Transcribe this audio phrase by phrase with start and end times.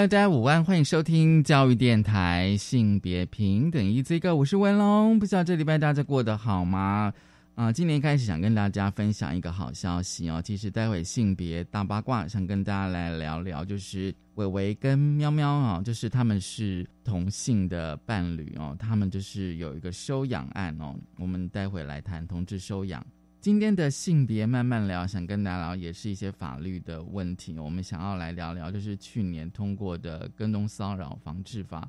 [0.00, 5.18] 大家午安，欢迎收听教育电台性别平等 Easy Go，我是文龙。
[5.18, 7.12] 不知道这礼拜大家过得好吗？
[7.54, 10.40] 啊，今年开始想跟大家分享一个好消息哦。
[10.42, 20.94] 其实待会性别大八卦，想跟大家来聊聊，就是伟伟跟喵喵啊，就是他们是同性的伴侣哦，他们就是有一个收养案哦。
[21.18, 23.04] 我们待会来谈同志收养。
[23.40, 27.58] 今天的性别慢慢聊，想跟大家聊也是一些法律的问题。
[27.58, 31.80] 我们想要来聊聊，就是去年通过的《跟踪骚扰防治法》。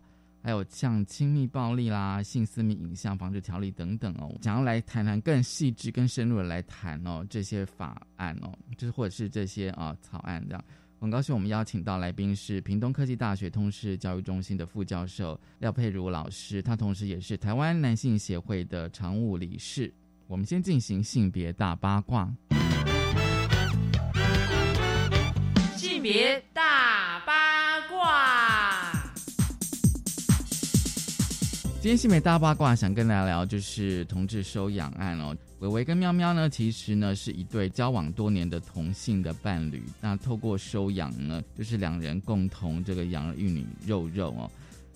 [0.42, 10.64] 还有像亲密暴力啦、性私密影像防治条例等等哦，想要来谈谈更细致、更深入的来谈哦这些法案哦，就是或者是这些啊草案这样。
[11.02, 19.94] 很高兴我们邀请到来宾是屏东科技大学通识教育中心的副教授廖佩如老师，他同时也是台湾男性协会的常务理事。
[20.32, 22.34] 我们先进行性别大八卦，
[25.76, 28.94] 性别大八卦。
[31.82, 35.36] 今天性别大八卦想跟大家聊，就是同志收养案哦。
[35.60, 39.84] 伟伟跟喵喵呢，其实呢是一对交往多年的同性的伴侣。
[40.00, 44.50] 那透过收养呢，就是两人共同这个养儿育女肉肉哦。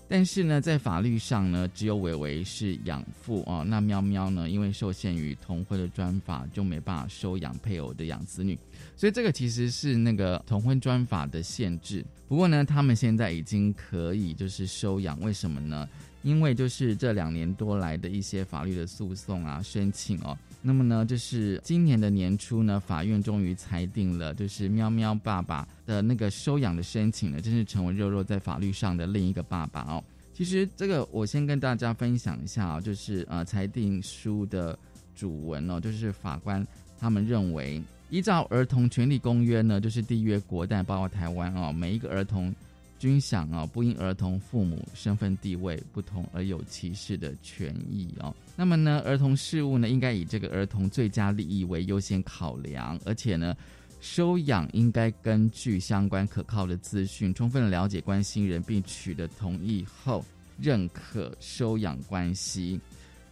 [0.07, 3.65] 但是呢，在法律上呢，只有伟伟是养父哦。
[3.67, 8.57] 那喵喵呢，因为受限于同婚的专法，就没办法收养配偶的养子女。
[8.95, 12.05] 所以这个其实是那个同婚专法的限制。
[12.27, 15.87] 不过呢，他们现在已经可以就是收养，为什么呢？
[16.21, 20.35] 因为就是这两年多来的一些法律的诉讼啊、申请哦，
[20.67, 30.03] 那么呢，就是今年的年初呢，法院终于裁定了，就是喵喵爸爸的那个收养的申请呢，正式成为肉肉在法律上的另一个爸爸哦。
[30.33, 34.77] 其实这个我先跟大家分享一下啊，就是呃裁定书的
[35.15, 36.65] 主文哦，就是法官
[36.99, 42.53] 他们认为，依照《儿童权利公约》呢，就是缔约国，但包括台湾哦，每一个儿童。
[42.97, 48.33] 均享哦，不因儿童父母身份地位不同而有歧视的权益哦。
[48.55, 53.55] 那么呢，儿童事务呢，应该以这个儿童最佳利益为优先考量，而且呢，
[53.99, 60.23] 收养应该根据相关可靠的资讯，充分了解关心人，并取得同意后
[60.59, 62.79] 认可收养关系。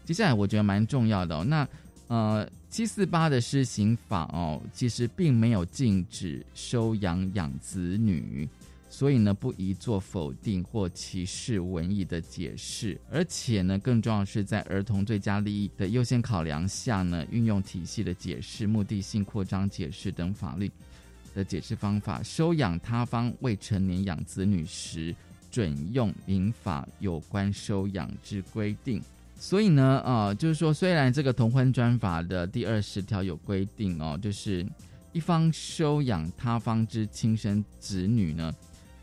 [0.04, 1.44] 接下来我觉得蛮重要的。
[1.46, 1.68] 那
[2.08, 8.48] 呃，七四八的施行法哦，其实并没有禁止收养养子女。
[8.94, 20.72] 所以呢，不宜做否定或歧视文艺的解释，而且呢，更重要是在儿童最佳利益的优先考量下呢，运用体系的解释、目的性扩张解释等法律
[21.34, 25.14] 的解释方法，收养他方未成年养子女时，
[25.50, 29.02] 准用民法有关收养之规定。
[29.36, 34.64] 所以呢，啊，就是说，虽然这个同婚专法的第二十条有规定哦，就是
[35.14, 38.54] 一方收养他方之亲生子女呢。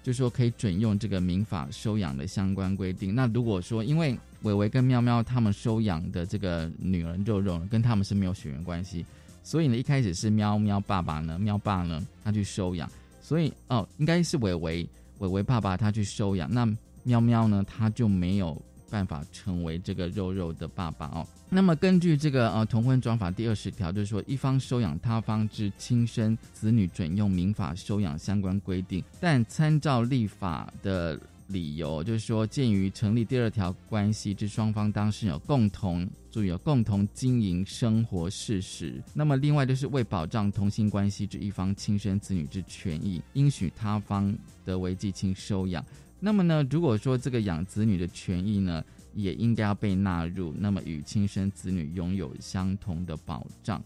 [0.03, 3.15] 就说可以准用这个民法收养的相关规定。
[3.15, 9.05] 那如果说因为伟伟跟喵喵他们收养的这个女儿肉肉跟他们是没有血缘关系，
[9.43, 12.91] 所以呢一开始是喵喵爸爸呢，喵爸呢他去收养，
[13.21, 14.89] 所以哦应该是伟伟
[15.19, 16.67] 伟伟爸爸他去收养，那
[17.03, 18.61] 喵喵呢他就没有。
[18.91, 21.27] 办法成为这个肉肉的爸爸哦。
[21.49, 29.03] 那么根据这个呃同婚专法第二十条，就是说一方收养他方之亲生子女，准用民法收养相关规定。
[29.21, 31.19] 但参照立法的
[31.49, 39.03] 理由，就是说鉴于成立第二条关系之双方当事人有共同注意有共同经营生活事实。
[39.13, 44.33] 那么另外就是为保障同性关系之一方亲生子女之权益，应许他方
[44.65, 45.85] 得为继亲收养。
[46.23, 48.85] 那么呢，如果说这个养子女的权益呢，
[49.15, 53.83] 也应该要被纳入，那么与亲生子女拥有相同的保障。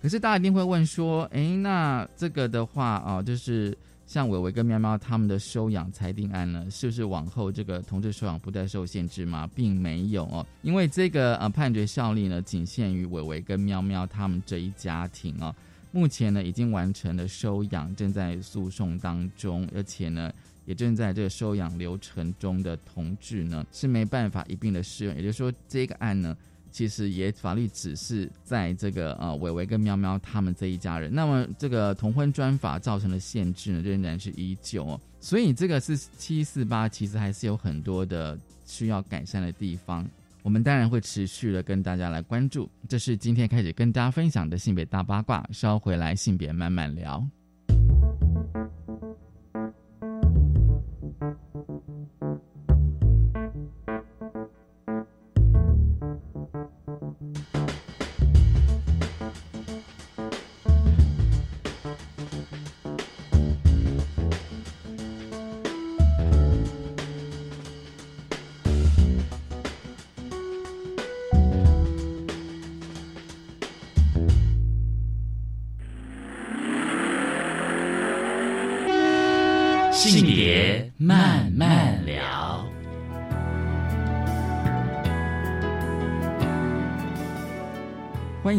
[0.00, 3.76] 可是大家一定会问说，哎，那这个的话啊，就是
[4.06, 9.48] 像伟伟跟喵喵他们的收养裁定案呢，是不是往后这个同志收养不再受限制吗？
[9.54, 15.54] 并没有哦，因为这个呃判决效力呢，仅限于伟伟跟喵喵他们这一家庭哦。
[15.92, 20.32] 目前呢，已经完成了收养，正在诉讼当中，而且呢。
[20.64, 25.14] 也正在这个收养流程中的同志呢，是没办法一并的适用。
[25.14, 26.36] 也就是说，这个案呢，
[26.70, 31.14] 其实也法律只是在这个呃伟伟跟喵喵他们这一家人。
[31.14, 35.00] 那么这个同婚专法造成的限制呢，仍然是依旧哦。
[35.20, 40.06] 所以这个是七四八，其实还是有很多的需要改善的地方。
[40.42, 42.68] 我们当然会持续的跟大家来关注。
[42.86, 47.26] 这是今天开始跟大家分享的性别大八卦，稍回来性别慢慢聊。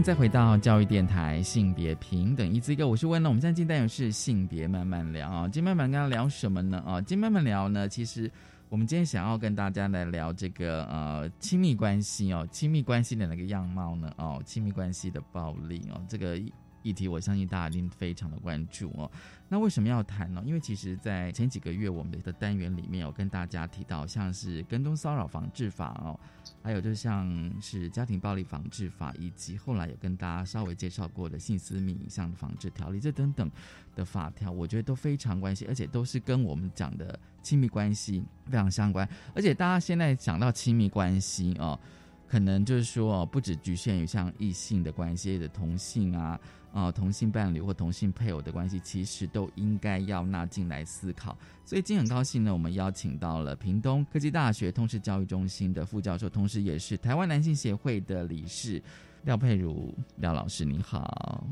[0.05, 3.27] 再回到教育电台性别平等一字一个，我是问了。
[3.27, 6.77] 我们现在进单元是性别慢慢聊啊，今天慢慢跟大家聊什么呢？
[6.85, 8.31] 啊，今天慢慢聊呢，其实
[8.69, 14.13] 我们今天想要跟大家来聊这个呃亲密关系哦，亲密关系的那个样貌呢？
[14.19, 16.39] 哦，亲密关系的暴力哦，这个。
[16.85, 19.09] 议题，我相信大家一定非常的关注哦。
[19.49, 20.43] 那为什么要谈呢？
[20.45, 26.19] 因为其实，在前几个月，我们的单元里面有跟大家提到，像是跟踪骚扰防治法哦，
[26.61, 33.49] 还有就像是家庭暴力防治法，以及后来有跟大家稍微介绍过的性私密影像防治条例，这等等
[33.95, 39.07] 的法条，我觉得都非常关系，而且都是跟我们讲的亲密关系非常相关。
[39.33, 41.79] 而且大家现在讲到亲密关系哦，
[42.27, 46.39] 可能就是说，不只局限于像异性的关系的同性啊。
[46.75, 51.37] 啊，同性伴侣或同性配偶的关系，其实都应该要纳进来思考。
[51.63, 58.83] 所以今天很高兴呢，我们邀请到了屏东科技大学通识教育中心的副教授，同时也是台湾男性协会的理事
[59.23, 61.47] 廖佩如廖老师，你好。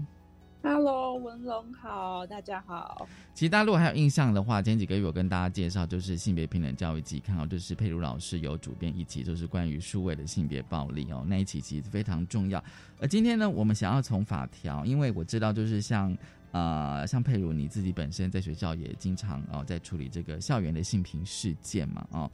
[0.65, 3.05] Hello，文龙好，大家好。
[3.33, 12.63] 其实大家如果还有印象的话，前几个月我跟大家介绍就是性别平等教育季，看到就是佩如老师有主编一期，就是关于数位的性别暴力哦，那一期其实非常重要。
[12.97, 16.17] 而今天呢，我们想要从法条，因为我知道就是像
[16.51, 22.31] 呃像佩如你自己本身在学校也经常哦在处理这个校园的性平事件嘛哦，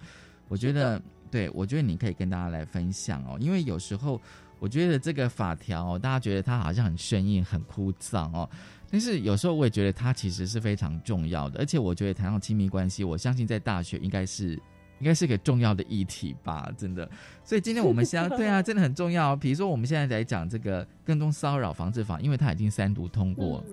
[0.48, 1.02] 我觉得
[1.32, 4.22] 对我觉得你可以跟大家来分享哦，因为有时候。
[4.60, 8.48] 我觉得这个法条，大家觉得它好像很生硬、很枯燥哦。
[8.92, 11.60] 但是有时候我也觉得它其实是非常重要的。
[11.60, 14.54] 而且我觉得谈到亲密关系，我相信在大学应该是
[15.00, 17.10] 应该是个重要的议题吧，真的。
[17.44, 19.36] 所以今天我们先 对啊，真的很重要。
[19.36, 23.64] 比如说我们现在来讲这个跟踪骚扰防治法，因为它已经三读通过，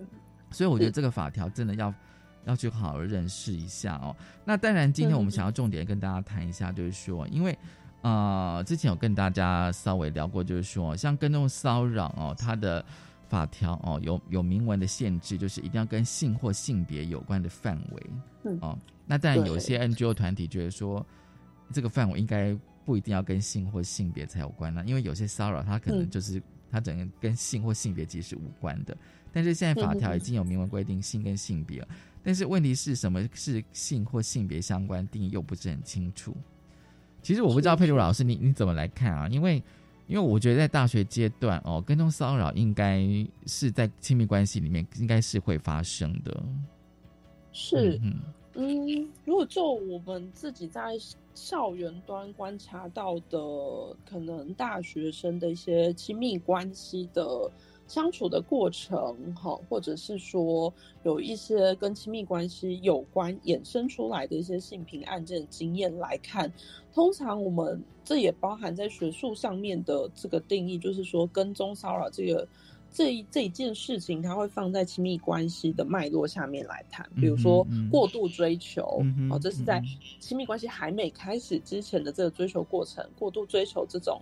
[0.51, 1.93] 所以我觉得这个法条真的要
[2.45, 4.15] 要去好好认识一下哦。
[4.45, 7.59] 那当然，今天我们想要重点跟大家谈一下，就是说，因为。
[8.07, 12.85] 呃，之前有跟大家稍微聊过，就是说，像跟踪骚扰哦，它的
[13.29, 18.07] 法条哦，有有明文的限制，就是一定要跟性或性别有关的范围。
[18.45, 21.05] 嗯哦，那当然有些 NGO 团体觉得说，
[21.73, 28.97] 这个范围应该不一定要跟性或性别才有关呢，因为有些骚扰它可能就是它整个跟性或性别其实是无关的。
[29.33, 31.85] 但是现在法条已经有明文规定性跟性别，
[32.23, 36.37] 但是问题是什么是性或性别相关定义又不是很清楚。
[37.27, 39.27] 其实我不知道佩如老师，你你怎么来看啊？
[39.29, 39.61] 因为，
[40.07, 43.05] 因为我觉得在大学阶段哦，跟踪骚扰应该
[43.47, 46.41] 是在亲密关系里面应该是会发生的。
[47.53, 48.01] 是，
[48.55, 50.93] 嗯，如果就我们自己在
[51.35, 53.37] 校园端观察到的，
[54.09, 57.51] 可能大学生的一些亲密关系的。
[57.87, 60.73] 相处的过程，哈，或者是说
[61.05, 66.53] 有一些跟亲密关系有关衍生出来的一些性平案件经验来看，
[66.93, 72.49] 通常我们这也包含在学术上面的这个定义，就是说跟踪骚扰这个
[72.91, 79.01] 这一这一件事情，它会放在亲密关系的脉络下面来谈，比如说过度追求，
[79.31, 79.81] 哦，这是在
[80.19, 84.21] 亲密关系还没开始之前的这个追求过程，过度追求这种。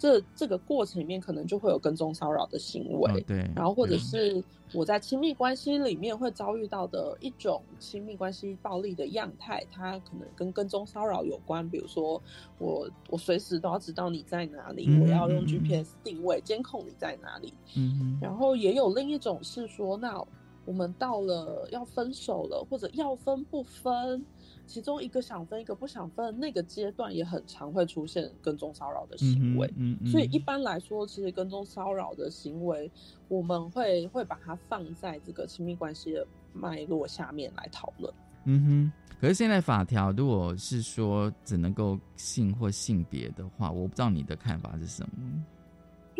[0.00, 4.42] 这这个过程里面可能就会有跟踪骚扰的行为，对，然后或者是
[4.72, 11.68] 我在亲密关系里面会遭遇到的一种亲密关系暴力的样态，它可能跟跟踪骚扰有关。
[11.68, 12.20] 比如说，
[12.56, 17.52] 我我随时都要知道你在哪里，我要用 GPS 定位监控你在哪里。
[17.76, 20.18] 嗯，然后也有另一种是说，那
[20.64, 24.24] 我们到了要分手了，或者要分不分。
[24.70, 29.66] 其中一个想分，一个不想分，那个阶段也很常会出现跟踪骚扰的行为。
[29.76, 30.06] 嗯嗯。
[30.06, 32.88] 所以一般来说，其实跟踪骚扰的行为，
[33.26, 38.14] 我们会会把它放在这个亲密关系的脉络下面来讨论。
[38.44, 38.92] 嗯哼。
[39.20, 45.10] 可是现在法条如果是说只能够性或性别的话，我不知道你的看法是什么。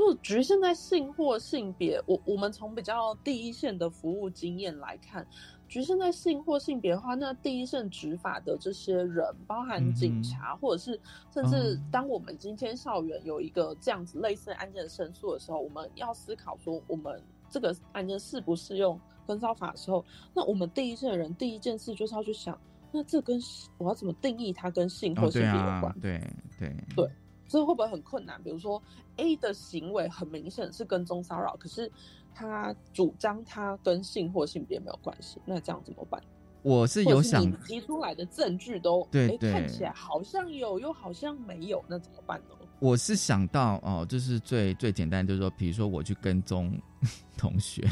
[0.00, 5.26] 如果局限在性或性别，我我们从比较第一线的服务经验来看，
[5.68, 10.98] 局限在性或性别的话，那第一线执法的这些人，包含警察，或者是
[11.34, 20.02] 甚至当我们今天校园有一个这样子类似案件的申诉的时候，我们要思考说，我们这个案件适不适用跟骚法的时候，
[20.32, 22.58] 那我们第一线的人第一件事就是要去想，
[22.90, 23.38] 那这跟
[23.76, 25.94] 我要怎么定义它跟性或性别有关？
[26.00, 26.18] 对
[26.58, 27.10] 对对。
[27.50, 28.40] 这会不会很困难？
[28.44, 28.80] 比如说
[29.16, 31.90] ，A 的行为很明显是跟踪骚扰，可是
[32.32, 36.22] 他主张他跟性或性别没有关系，那这样怎么办？
[36.62, 42.54] 我是有想提出来的证据都对对，看起来好像有，又好像没有，那怎么办呢？
[42.78, 46.72] 我是想到哦，就是最最简单，就是说，比如说我去跟踪
[47.36, 47.84] 同学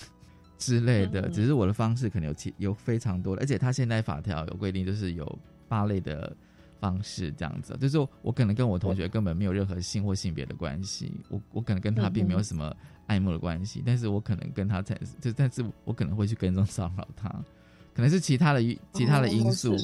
[0.57, 6.37] 之类的，只是我的方式可能有其有非常多的，而且他现在法条有规定，就是有八类的。
[6.81, 12.75] 方式这样子，就是我可能跟我同学根本没有任何性或性别的关系，我我可能跟他并没有什么
[13.07, 17.29] 爱慕的关系，但是我可能跟他才就，但是我可能会去跟踪骚扰他，
[17.95, 19.75] 可能是其他的其他的因素，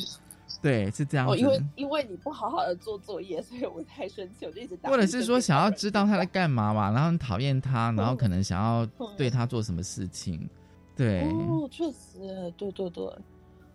[0.63, 1.37] 对，是这样子。
[1.37, 4.89] 因为因为你不好好的做作业，所以我太生气，我就一直打。
[4.89, 8.87] 或者是说想要知道他在干嘛嘛，然后很讨厌他，然后可能想要
[9.17, 10.49] 对他做什么事情，
[10.95, 11.23] 对。
[11.23, 13.19] 哦，确实，对对对，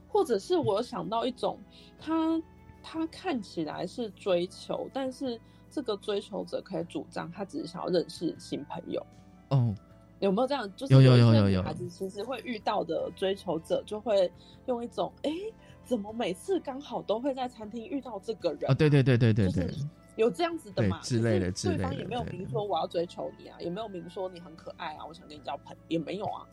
[0.08, 1.60] 或者是我想到一种
[2.00, 2.42] 他。
[2.82, 9.06] 他看起来是追求，但是这个追求者可以主张他只是想要认识新朋友。
[9.50, 9.74] 哦，
[10.20, 10.72] 有没有这样？
[10.76, 14.32] 就是有有有有有孩子其实会遇到的追求者，就会
[14.68, 15.32] 用一种哎，
[15.86, 18.70] 怎么每次刚好都会在餐厅遇到这个人？
[18.70, 19.70] 哦，对对对对对对，
[20.16, 21.00] 有这样子的嘛？
[21.02, 26.46] 之类的，对方也没有明说我要追求你啊，也没有明说你很可爱啊，我想跟你交朋友，也没有啊。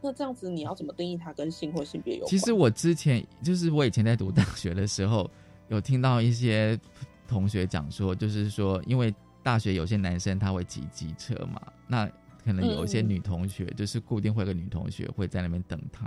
[0.00, 2.30] 那这样子你要怎么定义他跟性或性别有关？
[2.30, 5.30] 其实我之前就是我以前在读大学的时候。
[5.70, 6.78] 有听到一些
[7.26, 12.10] 同学讲说，就是说，因为大学有些男生他会骑机车嘛，那
[12.44, 16.06] 可能有一些女同学就是固定会有个女同学会在那边等他。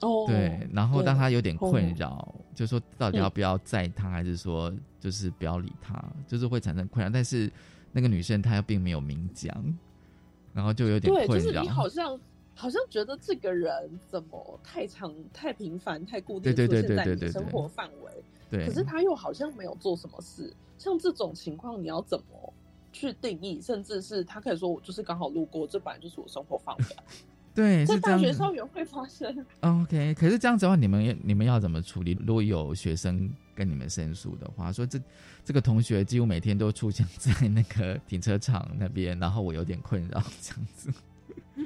[0.00, 7.08] 哦，对，然后当他有点困扰，就说到底要不要载他，还是说就是不要理他，就是会产生困扰。
[7.08, 7.50] 但是
[7.92, 9.54] 那个女生她又并没有明讲，
[10.52, 11.44] 然后就有点困扰。
[11.44, 12.18] 就是你好像。
[12.58, 20.52] 好像觉得这个人怎么太长、太频繁、太固定出现在你生活范围，对，可是他又好像没有做什么事。
[20.78, 22.52] 像这种情况，你要怎么
[22.92, 23.60] 去定义？
[23.60, 26.84] 甚至是他可以说我就是刚好路过，这本来就是我生活范围。
[27.54, 29.46] 对，在大学校园会发生。
[29.60, 32.12] OK，可是这样子的话，你们你们要怎么处理？
[32.26, 35.00] 如果有学生跟你们申诉的话，说这
[35.42, 40.90] 这个同学几乎每天都出现在那个停车场那边，然后我有点困扰，这样子。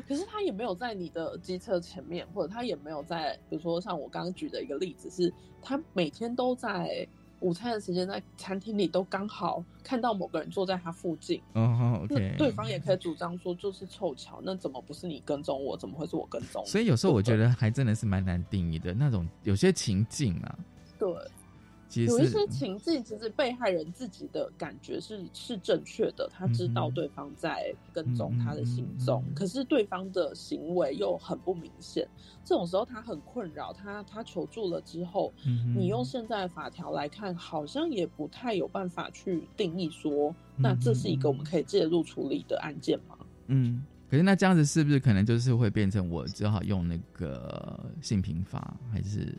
[0.06, 7.06] 可是他也没有在你的机车前面，或者他也没有在，比如说像我刚刚举的一个例子，是他每天都在
[7.40, 11.40] 午餐的时间在餐厅里都刚好看到某个人坐在他附近。
[11.54, 12.34] 哦，OK。
[12.36, 15.76] 对方也可以主张说就是凑巧，那怎么不是你跟踪我？
[15.76, 16.64] 怎么会是我跟踪？
[16.66, 20.58] 所以有时候我觉得还真的是蛮难定义的那种，有些情境啊。
[20.98, 21.08] 对。
[21.94, 32.06] 有一些情境，其实被害人自己的感觉是是正确的，他知道对方在跟踪他的行踪，可是对方的行为又很不明显。
[32.44, 35.32] 这种时候他很困扰，他他求助了之后，
[35.76, 43.18] 你用现在法条来看，好像也不太有办法去定义说，那这是一个我们可以介入处理的案件吗？
[43.48, 49.34] 嗯，可是那这样子是不是可能就是会变成我只好用那个性平法还是？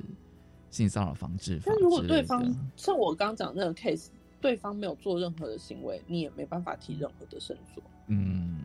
[0.72, 1.60] 性骚扰防治。
[1.64, 2.44] 但如果对方
[2.76, 4.08] 像我刚刚讲那个 case，
[4.40, 7.84] 对方没有做任何的行为，你也没办法提任何的申诉。
[8.08, 8.58] 嗯，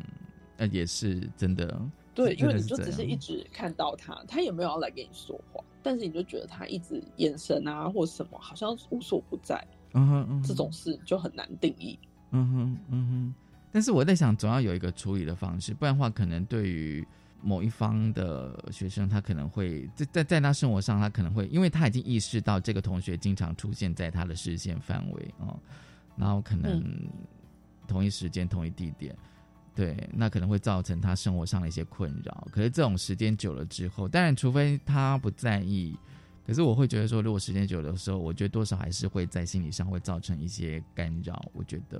[0.57, 1.79] 那也是真的。
[2.15, 9.63] 对，因为你就只是一直看到他，他也没有要来跟你说话，但是你就觉得他一直眼神啊或什么，好像无所不在。
[9.93, 11.99] 嗯哼，这种事就很难定义。
[12.31, 13.35] 嗯哼，嗯哼。
[13.71, 17.07] 但是我在想，总要有一个处理的方式，不然的话，可能对于。
[17.43, 25.57] 某一方的学生，他可能会在在在他生活上，他可能会，因为他已经意识到这个同学经常出现在他的视线范围哦，
[26.17, 26.83] 然后可能
[27.87, 29.17] 同一时间、同一地点，
[29.75, 32.49] 对，那可能会造成他生活上的一些困扰。
[32.51, 35.97] 可是这种时间久了之后，当然除非他不在意，
[36.45, 41.45] 可是我会觉得说，如果时间久的时候，我觉得多少还是会在心理上会造成一些干扰。
[41.53, 41.99] 我觉得，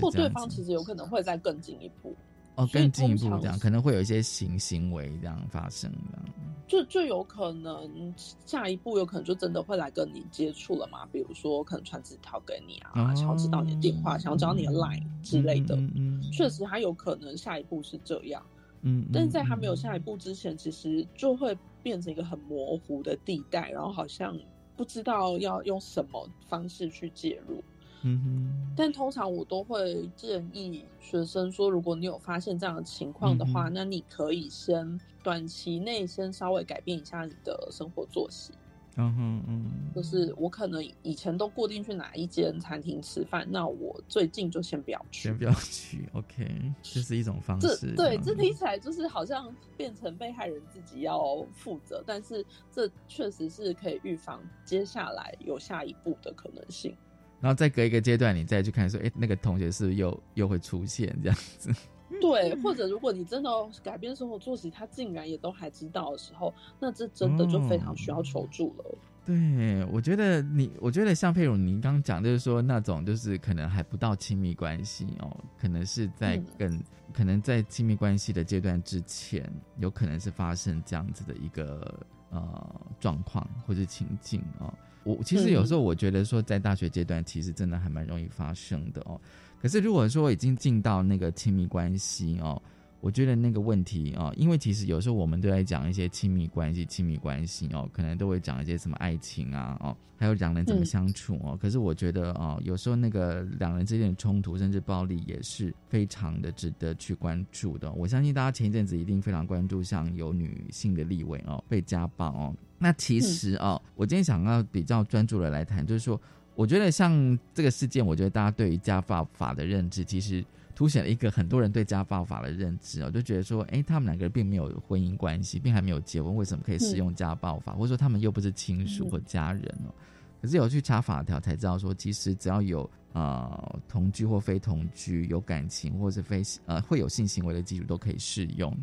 [0.00, 2.16] 或对方其实有可能会再更进一步。
[2.56, 6.18] 哦，更进一步这样，可能会有一些行行为这样发生的，
[6.66, 8.12] 就就有可能
[8.44, 11.06] 下一步有可能就真的会来跟你接触了嘛？
[11.12, 15.74] 比如说可能传纸条给你啊，想要知道你的电话，想要知道你的 line 之类的。
[15.76, 18.44] 嗯，确实他有可能下一步是这样。
[18.82, 24.38] 嗯，但是在还没有下一步之前，其实就会变成一个很模糊的地带，然后好像
[24.76, 27.62] 不知道要用什么方式去介入。
[28.02, 28.72] 嗯哼。
[28.76, 38.52] 但通常我都会建议学生说，如果你有发现这样的情况的话，那你可以先短期内先稍微改变一下你的生活作息。
[38.96, 46.08] 嗯哼嗯，就是我可能以前都固定去哪一间餐厅吃饭，那我最近就先不要去，先不要去。
[46.12, 47.94] OK，这是一种方式。
[47.94, 56.94] 对，这听起来就是好像变成被害人自己要负责，但是这确实是可以预防接下来有下一步的可能性。
[57.40, 61.70] 然后再隔一个阶段，你再去看说，哎，那个同学是不是又又会出现这样子？
[62.20, 63.50] 对，或者如果你真的
[63.82, 68.98] 改变生活作息，他竟然也都还知道的时候，那这真的就非常需要求助了。
[69.24, 76.82] 对，我觉得你，我觉得像佩如，您刚刚讲就是说那种就是可能还不到亲密关系哦，可能是在更
[77.12, 84.72] 可能在亲密关系的阶段之前，有可能是发生这样子的一个呃状况或者情境哦。
[85.02, 89.20] 我其实有时候我觉得说，在大学阶段，其实真的还蛮容易发生的哦。
[89.60, 92.60] 可是如果说已经进到那个亲密关系哦，
[93.00, 101.58] 我觉得那个问题哦，因为其实有时候我们都在讲一些亲密关系，亲密关系哦，可能都会讲一些什么爱情啊哦，还有两人怎么相处哦。
[101.60, 107.90] 可是我觉得哦，有时候那个两人之间的冲突甚至暴力也是非常的值得去关注的。
[107.92, 112.54] 我相信大家前一阵子一定非常关注，像有女性的立委哦被家暴哦。
[112.78, 116.20] 那其实哦，我今天想要比较专注的来谈，就是说。
[116.56, 120.44] 我觉得像这个事件，我觉得大家对于家暴法的认知，其实
[120.80, 127.74] 凸显了一个很多人对家暴法的认知哦，就觉得说，哎，他们两个人并没有婚姻关系，并还没有结婚，为什么可以适用家暴法？
[127.74, 129.92] 或者说他们又不是亲属或家人哦？
[130.40, 138.74] 可是有去查法条才知道，说其实只要有呃同居或非同居、有感情或是非呃会有性行为的基础，都可以适用。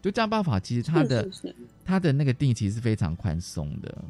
[0.00, 1.28] 就家暴法其实它的
[1.84, 4.04] 它的那个定义其实是非常宽松的。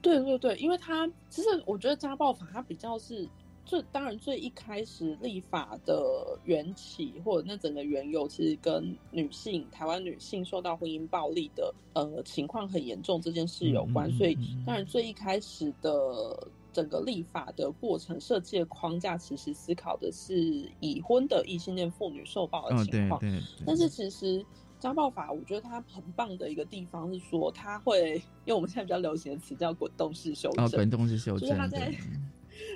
[0.00, 3.28] 对对对，因为它其实我觉得家暴法它比较是
[3.66, 23.20] 最当然最一开始立法的缘起或者那整个缘由，其实跟女性台湾女性受到婚姻暴力的呃情况很严重这件事有关，所以当然最一开始的整个立法的过程设计的框架，其实思考的是已婚的异性恋妇女受暴的情况，
[23.66, 24.42] 但是其实。
[24.78, 31.90] 家暴法，我觉得它很棒的一个地方是说，它会，因为我们现在比较流行的词叫滚动式修正，滚动式修正，就是它在。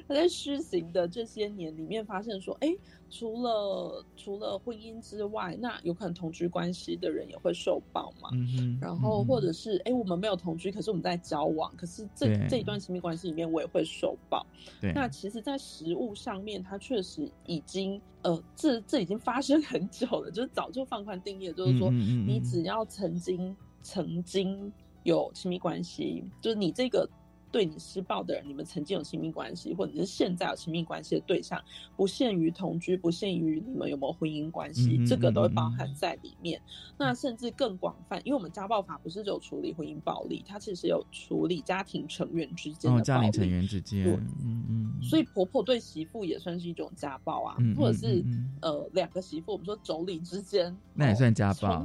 [0.07, 2.69] 他在施行的这些年里面，发现说，哎，
[3.11, 8.31] 除了除了婚姻之外，那有可能同居关系的人也会受暴嘛。
[8.33, 14.45] 嗯然后或者是，哎，我们没有同居，可是我们在交往，可是这这一段亲密关系里面，我也会受暴。
[14.81, 14.93] 对。
[14.93, 24.73] 那其实，在实物上面，它确实已经，呃，这这已经发生很久了，就是早就放宽定义，就是说，你只要曾经曾经
[25.05, 27.09] 有亲密关系，就是你这个。
[27.51, 31.61] 对你施暴的人，你们曾经有亲密关系，或者是现在有亲密关系的对象，
[31.97, 36.61] 不限于同居，不限于你们有没有婚姻关系，这个都会包含在里面。
[36.97, 44.07] 那甚至更广泛，因为我们家暴法不是只有处理婚姻暴力，它其实有处理家庭成员之间的家庭成员之间，
[44.43, 45.03] 嗯嗯。
[45.03, 48.25] 所以婆婆对媳妇也算是一种家暴啊，或者是
[48.61, 51.85] 呃两个媳妇，我们说妯娌之间，那也算家暴，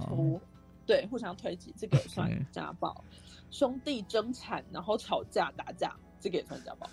[0.86, 3.04] 对，互相推挤，这个也算 家暴。
[3.52, 6.90] 兄弟争产，然后吵架打架，这个也算家暴。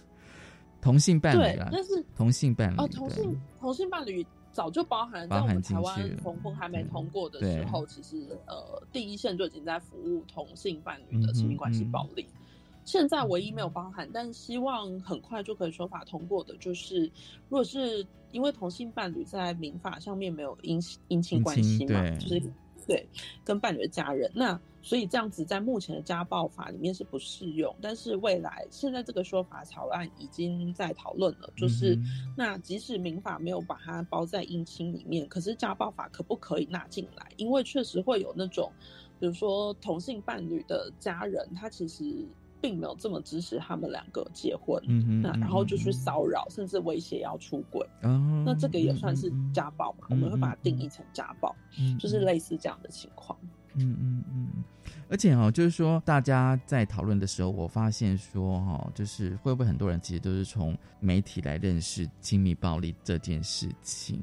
[0.81, 12.27] 同性伴侣，对，但是同性伴侣哦，同性同性伴侣早就包含在我们台湾同婚还没通过的时候，其实呃，第一线就已经在服务同性伴侣的亲密关系暴力。
[12.85, 17.05] 现在唯一没有包含，但希望很快就可以说法通过的，就是
[17.49, 22.43] 如果是因为同性伴侣在民法上面没有姻姻亲关系嘛，就是
[22.87, 23.09] 对
[23.45, 24.61] 跟伴侣的家人那。
[24.85, 31.97] 所以这样子在目前的家暴法里面是不适用，但是未来现在这个说法草案已经在讨论了，就是
[32.37, 37.31] 那即使民法没有把它包在姻亲里面，可是家暴法可不可以纳进来？
[37.37, 38.73] 因为确实会有那种，
[39.21, 42.27] 比如说同性伴侣的家人，他其实
[42.63, 44.81] 并没有这么支持他们两个结婚，
[45.21, 50.07] 那然后就去骚扰，甚至威胁要出轨，那这个也算是家暴嘛？
[50.11, 51.55] 我们会把它定义成家暴，
[51.99, 53.37] 就是类似这样的情况。
[53.75, 54.65] 嗯嗯嗯，
[55.09, 64.23] 而且哦，就是说大家在讨论的时候，我发现说哈，就是会不会很多人其实都是从媒体来认识亲密暴力这件事情？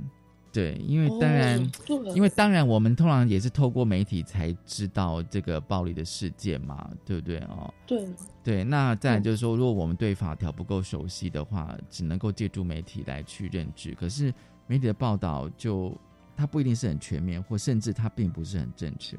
[0.52, 1.72] 对，因为当然，
[2.16, 7.74] 因为当然，我们通常也是透过媒体才知道这个暴力的事件嘛，对不对哦？
[7.86, 8.08] 对
[8.44, 13.94] 对，那再来就是说，如果我们对法条不够熟悉的话，只能够借助媒体来去认知。
[13.94, 14.34] 可是
[14.68, 15.96] 媒体的报道就。
[16.38, 19.18] 它不一定是很全面，或甚至它并不是很正确，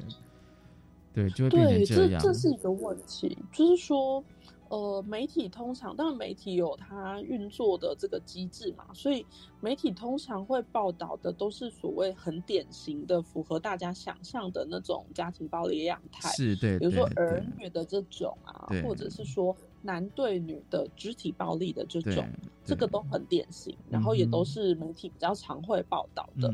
[1.13, 2.19] 对，就会变成这样。
[2.19, 4.23] 这这是一个问题，就是说，
[4.71, 9.25] 呃，媒体通常，当然媒体有它运作的这个机制嘛，所以
[9.59, 22.25] 媒体通常会报道的都是所谓很典型的、符合大家想象的那种家庭暴力样态，是对，比如说儿女的这种啊，或者是说男对女的肢体暴力的这种，
[22.63, 26.47] 这个都很典型，然后也都是媒体比较常会报道的。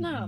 [0.00, 0.26] 那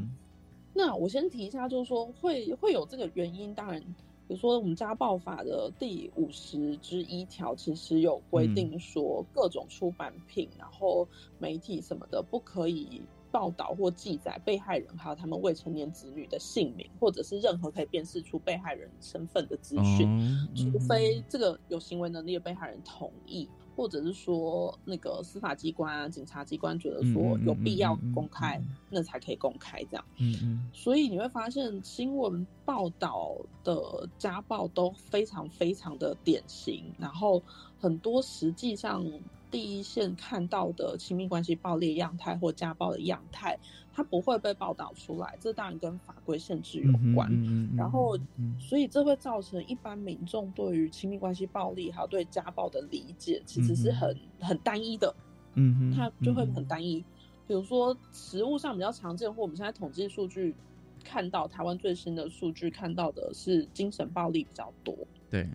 [0.74, 3.82] 那我先提一下，就是说会会有这个原因，当然。
[4.30, 11.04] 比如说，我们家暴法的第五十之一条，其实有规定说，各种出版品、然后
[11.40, 20.08] 媒体什么的，不可以报道或记载被害人还有他们未成年子女的姓名，或者是任何可以辨识出被害人身份的资讯，
[20.54, 23.48] 除非这个有行为能力的被害人同意。
[23.80, 30.04] 或者是说，那个司法机关啊、警察机关觉得说有必要公开，那才可以公开这样。
[30.18, 30.68] 嗯嗯。
[30.74, 37.42] 所以你会发现，新闻报道的家暴都非常非常的典型，然后
[37.80, 39.02] 很多实际上。
[39.50, 43.58] 第一线看到的亲密关系暴力样态或家暴的样态，
[43.92, 47.28] 它不会被报道出来，这当然跟法规限制有关。
[47.76, 48.16] 然后，
[48.58, 55.14] 所以这会造成一般民众对于亲密关系暴力还有对家暴的理解，其实是很很单一的。
[55.54, 57.04] 嗯，它就会很单一。
[57.48, 60.54] 比如说，实物上比较常见，或我们现在统计数据
[61.02, 64.96] 看到，台湾最新的数据看到的是精神暴力比较多。
[65.28, 65.48] 对，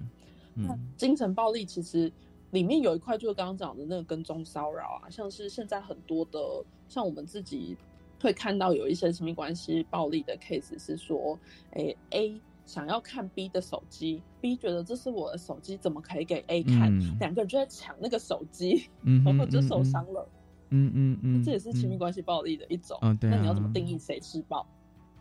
[0.54, 2.12] 那精神暴力其实。
[2.56, 6.40] 里面有一块就是刚刚讲的那个跟踪骚扰啊，像是现在很多的，
[6.88, 7.76] 像我们自己
[8.22, 11.38] 会看到有一些亲密关系暴力的 case，是说，
[11.72, 16.98] 哎，A 想要看 B 的手机，B 觉得这是我的手机，怎么可以给 A 看？
[17.20, 18.90] 两个人就在抢那个手机，
[19.26, 20.26] 然后就受伤了。
[20.70, 22.98] 嗯嗯嗯，这也是亲密关系暴力的一种。
[23.02, 23.30] 嗯，对。
[23.30, 24.66] 那你要怎么定义谁施暴？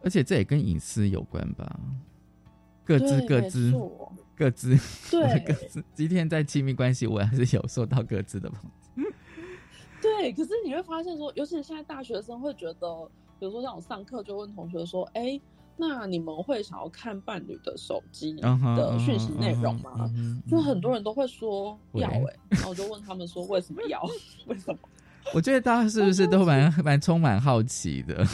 [0.03, 1.81] 而且这也跟隐私有关吧？
[2.85, 3.73] 各自各自。
[4.37, 4.77] 各自
[5.11, 8.51] 对各自，今天在亲密关系，我还是有受到各自的。
[10.03, 15.41] 对，可是你会发现说，尤其是现在大学生会觉得，比如说像我上课就问同学说：“哎，
[15.79, 20.11] 那你们会想要看伴侣的手机的讯息内容吗？”
[20.47, 24.03] 就很多人都会说要哎，然后我就问他们说：“为什么要？
[24.47, 24.79] 为什么？”
[25.33, 28.27] 我觉得大家是不是都蛮蛮充满好奇的？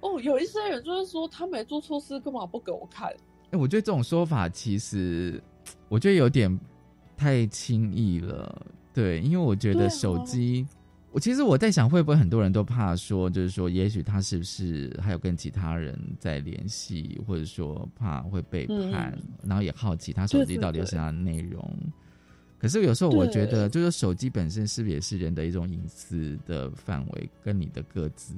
[0.00, 3.14] 哦，有一些人就是说他没做错事，干嘛不给我看？
[3.52, 5.40] 哎，我觉得这种说法其实，
[5.88, 6.58] 我觉得有点
[7.16, 8.66] 太轻易了。
[8.92, 10.66] 对，因为我觉得手机，
[11.12, 21.78] 我其实我在想，会不会很多人都怕说，就是说，也许他是不是还有跟其他人在联系，或者说怕会背叛，然后也好奇他手机到底有什么样的内容。
[22.58, 28.34] 可是有时候我觉得，就是手机本身是不是也是人的一种隐私的范围，跟你的各自。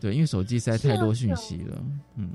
[0.00, 1.84] 对，因为手机实在太多讯息了。
[2.16, 2.30] 嗯，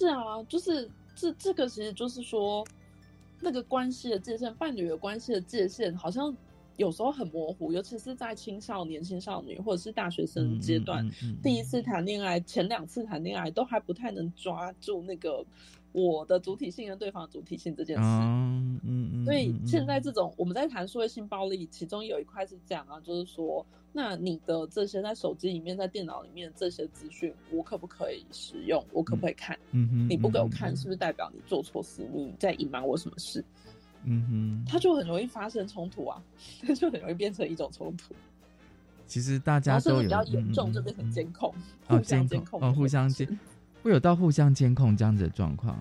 [0.00, 0.90] 是啊，就是。
[1.12, 2.66] 这这个其实就是说，
[3.40, 6.34] 那个关系的界限，伴侣的关系的界限，好像
[6.76, 11.06] 有时候很模糊，尤其是在青少年、青少年或者是大学生阶段，
[11.42, 15.44] 第一次谈恋爱，前两次谈恋爱都还不太能抓住那个。
[15.92, 28.84] 我的主体性跟对方的主体性这件事，嗯嗯，所以现在这种我们在谈社会性暴力，其中有一块是这样啊，就是说，那你的这些在手机里面、在电脑里面这些资讯，我可不可以使用？
[28.92, 29.58] 我可不可以看？
[29.72, 32.08] 嗯哼，你不给我看，是不是代表你做错事？
[32.14, 33.44] 你在隐瞒我什么事？
[34.04, 36.22] 嗯哼，它就很容易发生冲突啊，
[36.62, 38.14] 它就很容易变成一种冲突。
[39.06, 41.52] 其实大家都有比较严重，就变成监控，
[41.88, 43.26] 互相监控，哦，互相监。
[43.82, 45.78] 会有到互相监控这样子的状况？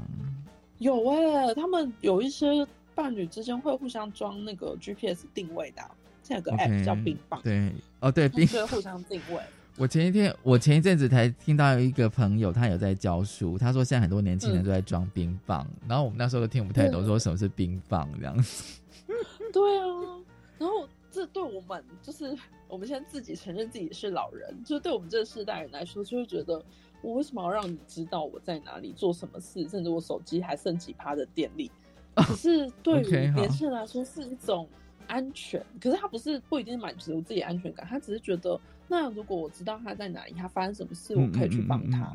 [0.77, 5.81] 有哎，他们有一些伴侣之间会互相装那个 GPS 定位的，
[6.23, 7.41] 现在有个 app 叫冰棒。
[7.41, 9.41] 对，哦对，冰棒互相定位。
[9.77, 18.79] 我前一天，我前一阵子才听到一个朋友，他有在教书，他说现在很多年轻人都在装冰棒，然后我们那时候都听不太懂，说什么是冰棒这样子。
[19.51, 19.85] 对啊，
[20.57, 22.33] 然后这对我们就是
[22.69, 26.63] 我们现在自己承认自己是老人，就是对我们这个世代人来说，就会觉得。
[27.01, 29.67] 我为什么要让你知道我在哪里做什么事？
[29.67, 31.71] 甚至我手机还剩几趴的电力？
[32.15, 34.67] 可是对于年轻人来说是一种
[35.07, 35.63] 安全。
[35.79, 42.11] 可是他不是不一定满足自己安全感，他只是觉得，那如果我知道他在哪里，他发生什么事，我可以去帮他。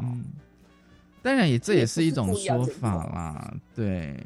[1.22, 3.54] 当然，也这也是一种说法啦。
[3.74, 4.22] 对，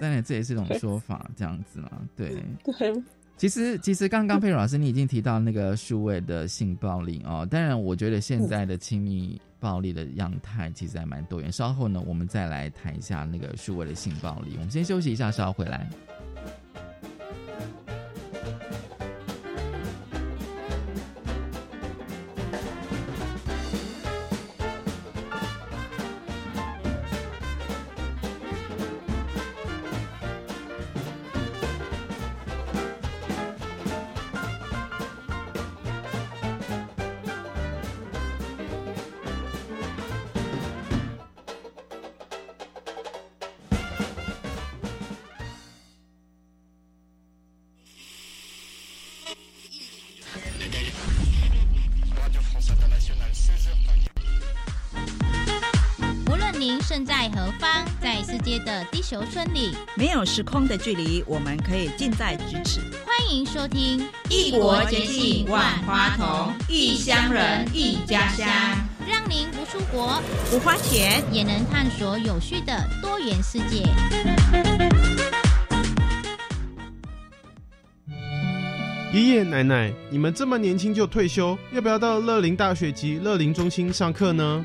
[0.00, 2.02] 当然这也是一种说法，这样子啦。
[2.16, 3.02] 对对。
[3.42, 7.44] 其实，其实刚刚佩如老师你已经提到那个数位的性暴力哦。
[7.50, 11.50] 当然，我觉得现在的亲密暴力的样态其实还蛮多元。
[11.50, 14.52] 稍后呢，我们再来谈一下那个数位的性暴力。
[14.54, 15.90] 我们先休息一下，稍后回来。
[59.12, 62.80] 界的地球村里，没有时空的距离，我们可以近在咫尺。
[63.04, 68.48] 欢迎收听《异国节庆万花筒》，异乡人，异家乡，
[69.06, 70.20] 让您不出国
[70.50, 73.82] 不花钱，也能探索有趣的多元世界。
[79.12, 84.64] 爷爷奶奶，你们这么年轻就退休，要不要到乐龄大学及乐龄中心上课呢？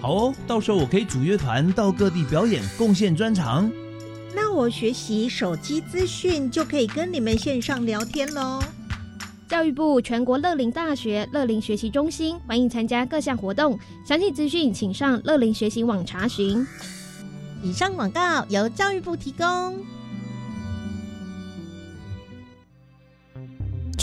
[0.00, 3.70] 好哦，到时候我可以组乐团到各地表演，贡献专长。
[4.34, 8.62] 那我学习手机资讯就可以跟你们线上聊天喽。
[9.48, 16.66] 教育部全国乐龄大学乐龄学习中心欢迎参加各项活动，详细资讯请上乐龄学习网查询。
[17.62, 19.74] 以上广告由教育部提供。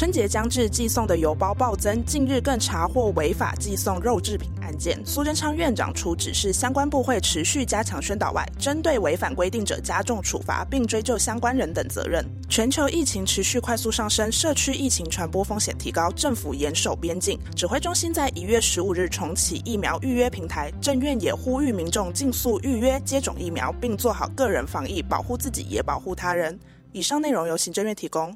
[0.03, 2.03] 春节将至，寄送的邮包暴增。
[2.03, 5.01] 近日更查获违法寄送肉制品案件。
[5.05, 12.21] 苏贞昌院长除指示相关部会持续加强宣导外，针对违反规定者加重处罚，并追究相关人等责任。
[12.49, 17.39] 全球疫情持续快速上升，社区疫情传播风险提高，政府严守边境。
[17.55, 26.59] 指挥中心在一月十五日重启疫苗预约平台，政院也呼吁民众尽速预约接种疫苗，并做好个人防疫，保护自己也保护他人。
[26.91, 28.35] 以上内容由行政院提供。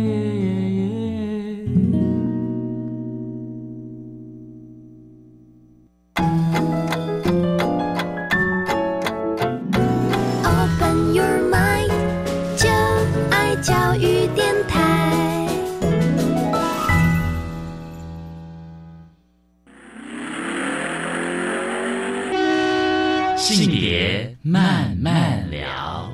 [24.51, 26.13] 慢慢聊。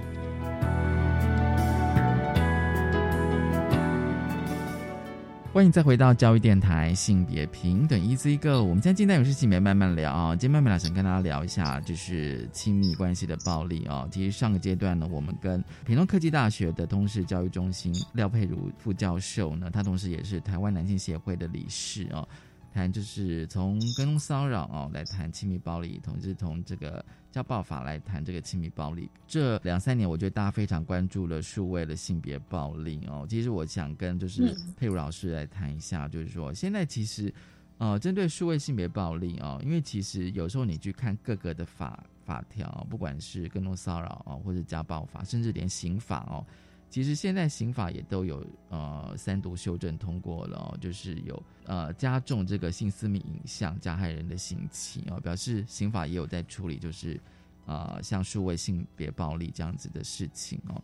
[5.51, 8.63] 欢迎再回到教育电台性别平等 Easy Go。
[8.63, 14.07] 我们现在今天有是性别慢慢聊啊，今天慢慢聊想跟大家聊一下，就是亲密关系的暴力啊。
[14.11, 22.29] 其实上个阶段呢，我们跟屏东科技大学的通识教育中心廖佩如副教授呢，他同时也是台湾男性协会的理事哦。
[22.71, 27.03] 谈就是从跟踪骚扰哦来谈亲密暴力，同时从这个
[27.37, 29.07] 家暴法来谈这个亲密暴力。
[29.27, 33.27] 这两三年，我觉得大家非常关注了数位的性别暴力哦。
[33.29, 37.31] 其实我想跟就是佩如老师来谈一下，就是说现在其实
[37.77, 46.43] 呃针对数位性别暴力哦，因为其实有时候你去看各个的法法条，不管是跟踪骚扰哦，或者家暴法，甚至连刑法哦。
[46.89, 57.19] 其实现在刑法也都有呃三读修正通过了、哦，就是有呃加重这个性私密影像加害人的刑期哦，表示刑法也有在处理，就是
[57.65, 60.81] 呃像数位性别暴力这样子的事情哦。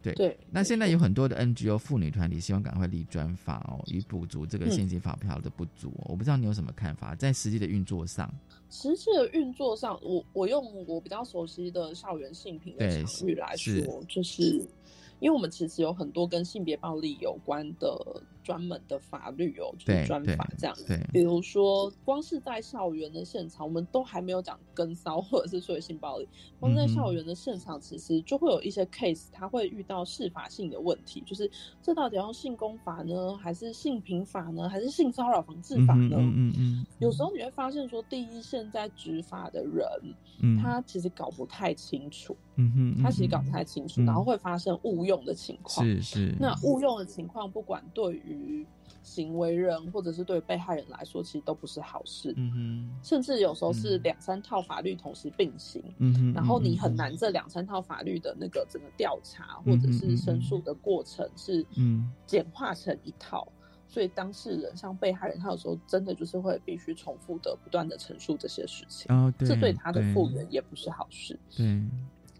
[0.00, 6.06] 对对，那现在有很多的 NGO 妇女团体希望赶快立专法哦，以补足这个现金法票的不足、哦。
[6.06, 8.32] 我不知道你有什么看法，在实际的运作上。
[8.68, 14.66] 实际的运作上，我我用我比较熟悉的校园性平的场域来说，就是。
[15.22, 20.76] 因为我们其实有很多跟性别暴力有关的专门的法律哦，就是专法这样。
[20.86, 26.28] 对，比如说，光是在校园的现场，我们都还没有讲跟骚或者是所谓性暴力，
[26.58, 31.50] 光在校园的现场，其实就会有一些 case，他会遇到适法性的问题，就是
[31.82, 36.16] 这到底要性工法呢，还是性平法呢，还是性骚扰防治法呢？
[36.18, 36.86] 嗯嗯嗯。
[36.98, 39.86] 有时候你会发现说，第一现在执法的人，
[40.42, 42.36] 嗯，他其实搞不太清楚。
[42.56, 45.86] 嗯哼，他其实搞不太清楚，嗯、然后会发生误用的情况。
[45.86, 46.36] 是是。
[46.38, 48.31] 那误用的情况，不管对于
[49.02, 52.32] 行为人或者是对被害人来说，其实都不是好事。
[52.36, 53.00] 嗯哼。
[53.02, 55.82] 甚至有时候是两三套法律同时并行。
[55.98, 56.32] 嗯哼。
[56.32, 63.46] 然后你很难这两三套法律的那个整个调查或者是申诉的过程是嗯简化成一套。
[63.88, 69.14] 所以当事人像被害人，他有时候真的就是会必须重复的不断的陈述这些事情。
[69.14, 69.46] 哦，对。
[69.46, 71.38] 这对他的复原也不是好事。
[71.54, 71.82] 对。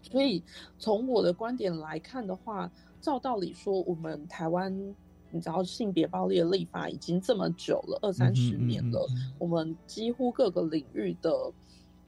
[0.01, 0.43] 所以
[0.79, 4.95] 从我的观点来看的话，照道理说，我们台湾
[5.33, 11.51] 你知道性别暴力的立法已经这么久了，二三十年了，嗯嗯嗯、我们几乎各个领域的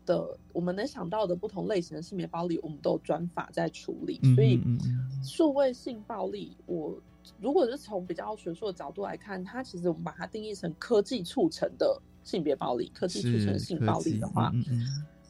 [0.05, 4.19] 的我们能想到的不同类型的性别暴力，我们都有专法在处理。
[4.21, 4.79] 嗯、所以，嗯
[5.23, 6.95] 数位性暴力，我
[7.41, 14.53] 如果是从比较学术的角度来看，它其实我们把它定义成科技促成的性别暴力，科技促成性暴力的话。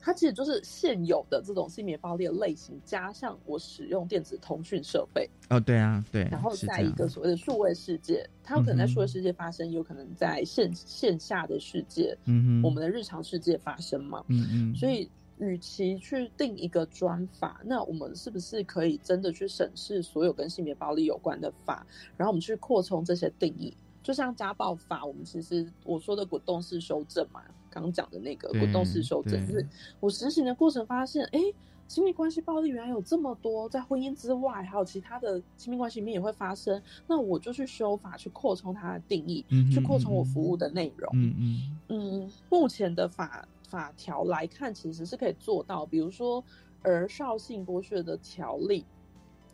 [0.06, 5.28] 嗯它其实就是现有的这种性别暴力的类型，加上我使用电子通讯设备。
[5.50, 6.28] 哦，对啊，对。
[6.30, 14.24] 然后在一个所谓的数位世界，它有可能在数位世界发生，有可能在线线下的世界，嗯我们的日常世界发生嘛。
[14.28, 14.76] 嗯嗯。
[14.76, 21.84] 所以，与其去定一个专法，那我们是不是可以真的去审视所有跟性别暴力有关的法，
[22.16, 23.76] 然后我们去扩充这些定义？
[24.06, 27.42] 就像家暴法，我们其实我说的滚动式修正嘛。
[27.72, 29.68] 刚讲的那个滚动式修正，就是
[30.00, 31.40] 我实行的过程发现，哎，
[31.88, 36.80] 亲密关系暴力原来有这么多，在婚姻之外，还有其他的亲密关系里面也会发生。
[37.08, 41.10] 那我就去修法，去扩充它的定义，去扩充我服务的内容。
[41.16, 45.84] 嗯嗯嗯，目前的法法条来看，其实是可以做到。
[45.84, 46.42] 比如说
[46.84, 48.86] 儿少性剥削的条例，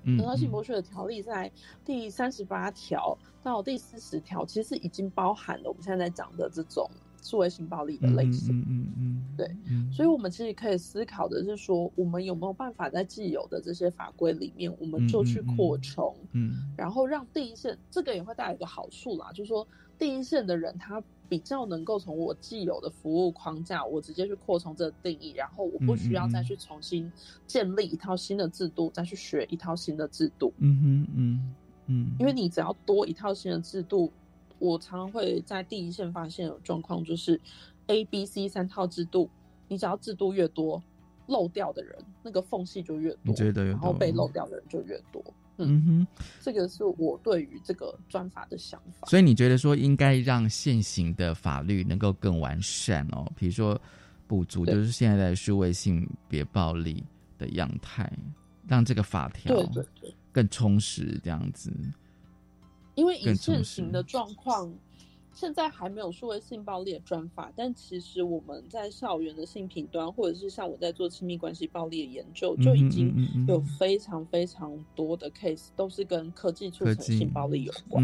[0.05, 1.51] 儿少性剥削的条例在
[1.85, 6.89] 第三十八条到第四十条，其实已经包含了我们现在在讲的这种。
[7.23, 9.55] 数位性暴力的类型，嗯嗯嗯，对，
[9.93, 19.67] 所以，我们其实可以思考的是说，我们有没有办法在既有的这些法规里面，我们就去扩充，嗯，然后让第一线，这个也会带来一个好处啦，就是说，
[19.99, 20.99] 第一线的人他
[21.31, 27.09] 比较能够从我既有的服务框架，我直接去扩充这个定义，然后我不需要再去重新
[27.47, 34.11] 建立一套新的制度，再去学一套新的制度，嗯哼嗯嗯，因为你只要多一套新的制度。
[34.59, 37.39] 我常常会在第一线发现有状况，就是
[37.87, 39.27] A、B、C 三套制度，
[39.69, 40.83] 你只要制度越多，
[41.25, 43.33] 漏掉的人那个缝隙就越多，
[43.71, 45.23] 然后被漏掉的人就越多。
[45.65, 45.85] 嗯。
[45.85, 46.07] 哼，
[46.41, 49.07] 这个是我对于这个专法的想法。
[49.07, 53.79] 所以你觉得说应该让现行的法律能够更完善哦，比如说
[54.27, 57.03] 补足就是现在的数位性别暴力
[57.37, 58.11] 的样态，
[58.67, 59.55] 让这个法条
[60.31, 61.71] 更充实这样子。
[62.95, 64.71] 因为以现行的状况，
[65.33, 78.03] 现在还没有数位性暴力的专法，但其实我们在校园的性品端，或者是像我在做亲密关系暴力的研究，就已经有非常非常多的 case 都是跟科技促成性暴力有关，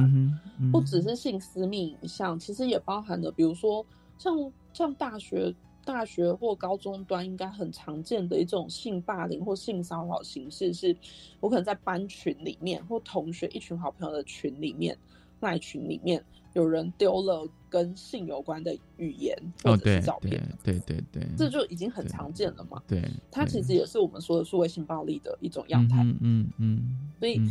[0.72, 3.86] 不只是性私密影像，其实也包含了，比如说
[4.18, 5.54] 像像大学。
[5.86, 10.94] 大学或高中端应该很常见的一种性霸凌或性骚扰形式，是
[11.40, 14.98] 我可能在班群里面或同学一群好朋友的群里面，
[15.40, 16.24] 那群里面
[16.54, 22.82] 有人丢了跟性有关的语言或者是照片，对对对，这就已经很常见了嘛。
[22.88, 26.04] 对，它其实也是我们说的数位性暴力的一种样态。
[26.04, 27.42] 嗯嗯嗯，所以。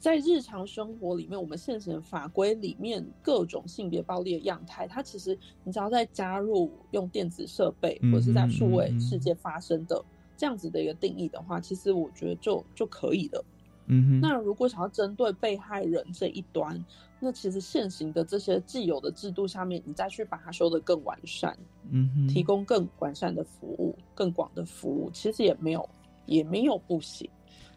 [0.00, 10.00] 在日常生活里面，我们现行法规里面各种性别暴力的样态，它其实你只要再加入用电子设备或者是在数位世界发生的
[10.36, 13.44] 这样子的一个定义的话，其实我觉得就就可以了。
[13.88, 14.20] 嗯哼。
[14.20, 16.82] 那如果想要针对被害人这一端，
[17.20, 21.56] 那其实现行的这些既有的制度下面，你再去把它修得更完善，
[21.90, 25.88] 嗯哼，提供更完善的服务、更广的服务，其实也没有
[26.26, 27.28] 也没有不行。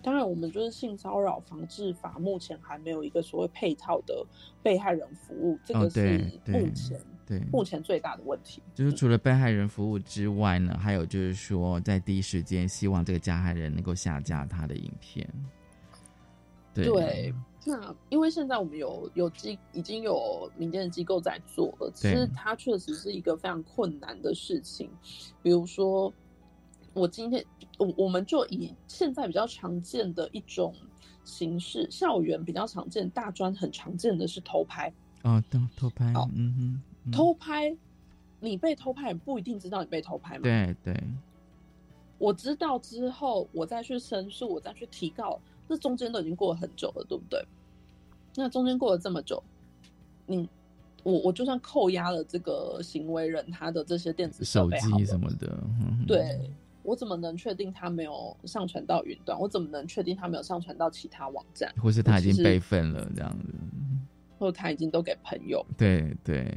[0.03, 4.25] 当然，我们就是性骚扰防治法，目前还没有一个所谓配套的
[4.63, 8.63] 被害人服务，这个是目前对目前最大的问题。
[8.73, 15.27] 就是除了被害人服务之外呢，还有就是说，在第一时间希望这个加害人能够下架他的影片。
[16.73, 17.33] 对，
[17.65, 24.89] 那因为现在我们有有机已经有民间的机构在做了，其实它确实是一个非常困难的事情，
[25.41, 26.13] 比如说。
[26.93, 27.41] 我今天，
[27.77, 30.75] 我我们就以现在比较常见的一种
[31.23, 34.93] 形式，校园比较常见，大专很常见的是偷拍。
[35.21, 36.11] 啊，偷偷拍。
[36.11, 37.73] 哦，嗯哼，偷拍，
[38.41, 40.41] 你被偷拍不一定知道你被偷拍嘛？
[40.43, 41.01] 对对。
[42.17, 45.39] 我知道之后，我再去申诉，我再去提告，
[45.71, 47.41] 这中间都已经过了很久了，对不对？
[48.35, 49.41] 那中间过了这么久，
[50.25, 50.47] 你
[51.03, 55.63] 我我就算扣押了这个行为人他的这些电子手机什么的，
[56.05, 56.51] 对。
[56.83, 59.39] 我怎么能确定他没有上传到云端？
[59.39, 61.71] 我怎么能确定他没有上传到其他网站？
[61.79, 63.53] 或是他已经备份了这样子？
[64.41, 65.63] 或他已经都给朋友？
[65.77, 66.51] 对对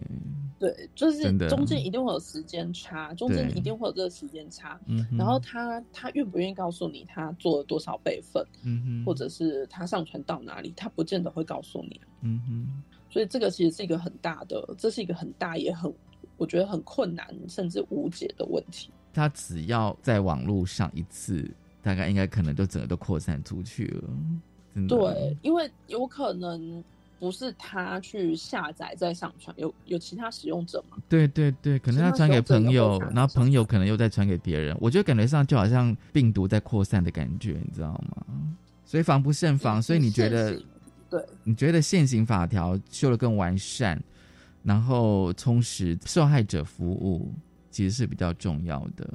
[0.58, 4.80] 对，就是中间一定会有时间差，中间一定会有这个时间差。
[4.86, 8.42] 嗯，然后他他愿不愿意告诉你他做了多少备份？
[8.62, 10.72] 嗯哼，或者是他上传到哪里？
[10.74, 12.00] 他不见得会告诉你。
[12.22, 15.92] 嗯哼，所以这个其实是一个很大的，这是一个很大也很
[16.38, 18.90] 我觉得很困难甚至无解的问题。
[19.12, 21.46] 他只要在网络上一次，
[21.82, 24.08] 大概应该可能就整个都扩散出去了。
[24.88, 26.82] 对，因为有可能
[27.18, 30.96] 不是他去下载再上传，有有其他使用者吗？
[31.08, 34.76] 对对对，可能他传给朋友，然后朋友可能又再传给别人。
[34.80, 38.26] 我觉得感觉上就好像病毒在扩散的感觉，你知道吗？
[38.84, 39.80] 所以防不胜防。
[39.82, 40.60] 所以你觉得，
[41.08, 41.24] 对？
[41.44, 44.02] 你觉得现行法条修的更完善，
[44.62, 47.32] 然后充实受害者服务？
[47.70, 49.10] 其实是比较重要的，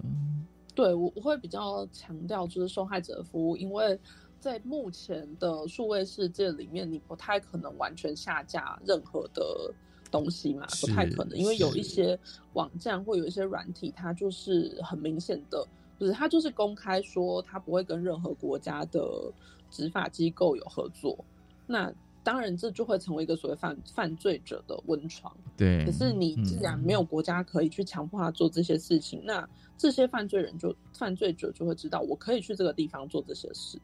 [0.75, 3.97] 对我我会比较强调就是受害者服务，因为
[4.39, 9.73] 在目前的数位世界里面，你不太可能完全下架任何的
[10.09, 12.17] 东西嘛，不太可能，因为有一些
[12.53, 15.65] 网站或有一些软体，它就是很明显的，
[15.99, 19.31] 就是它就是公开说它不会跟任何国家的
[19.69, 21.17] 执法机构有合作，
[21.67, 21.93] 那。
[22.21, 25.35] 当然，这就会成为一个所谓犯犯罪者的温床。
[25.57, 25.83] 对。
[25.85, 33.79] 可是你既然没有国家可以去强迫他做这些事情，那这些犯罪人就犯罪者就会知道，我可以去这个地方做这些事。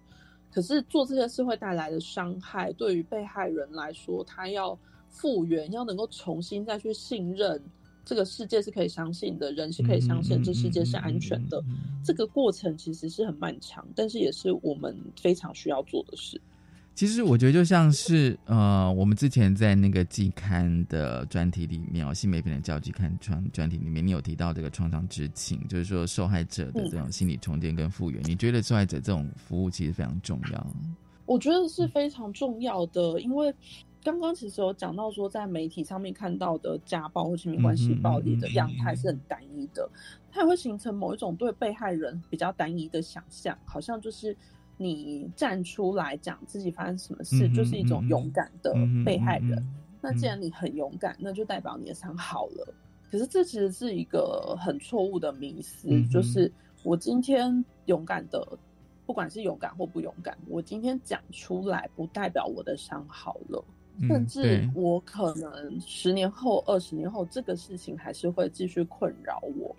[0.56, 4.80] 可是做这些事会带来的伤害，对于被害人来说，他要
[5.10, 7.62] 复原，要能够重新再去信任
[8.06, 11.62] 这个世界是可以相信的，人是可以相信这世界是安全的。
[12.06, 16.40] 这个过程其实是很漫长，但是也是我们非常需要做的事。
[16.96, 28.24] 其实我觉得就像是呃，我们之前在那个季刊的专题里面哦，新美品的教季刊专专题里面，你有提到这个创伤知情，就是说受害者的这种心理重建跟复原。
[28.24, 30.68] 你觉得受害者这种服务其实非常重要？
[31.26, 33.54] 我觉得是非常重要的，因为
[34.02, 39.90] 刚刚其实有讲到说，在媒体上面看到的家暴或亲密关系暴力的样态是很单一的，
[40.32, 44.34] 它也会形成某一种对被害人比较单一的想象，好像就是。
[44.78, 48.74] 你站出来讲自己发生什么事，就是一种勇敢的
[49.06, 49.66] 被害人。
[50.02, 52.74] 那既然你很勇敢，那就代表你的伤好了。
[53.10, 56.52] 可是这其实是一个很错误的迷思，就是
[56.84, 58.46] 我今天勇敢的，
[59.06, 63.64] 不管是勇敢或不勇敢，我今天讲出来，不代表我的伤好了。
[64.10, 69.74] 甚至我可能十年后、二十年后，这个事情还是会继续困扰我。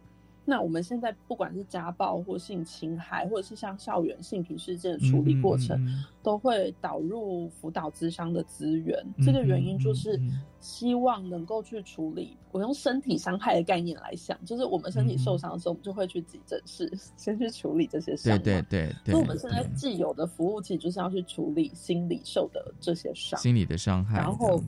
[0.48, 5.76] 那我们现在不管是家暴或性侵害，或者是像校园性平事件的处理过程，
[6.22, 9.04] 都会导入辅导咨商的资源。
[9.24, 10.20] 这个原因就是
[10.60, 12.36] 希望能够去处理。
[12.52, 18.40] 我用身体伤害的概念来想，就是我们身体受伤的时候，我们就会去急诊室 先去处理这些伤。
[18.40, 19.12] 对对对。
[19.12, 24.18] 所以我们现在既有的服务其实就是要去处理心理受的这些伤，心理的伤害。
[24.18, 24.62] 然后。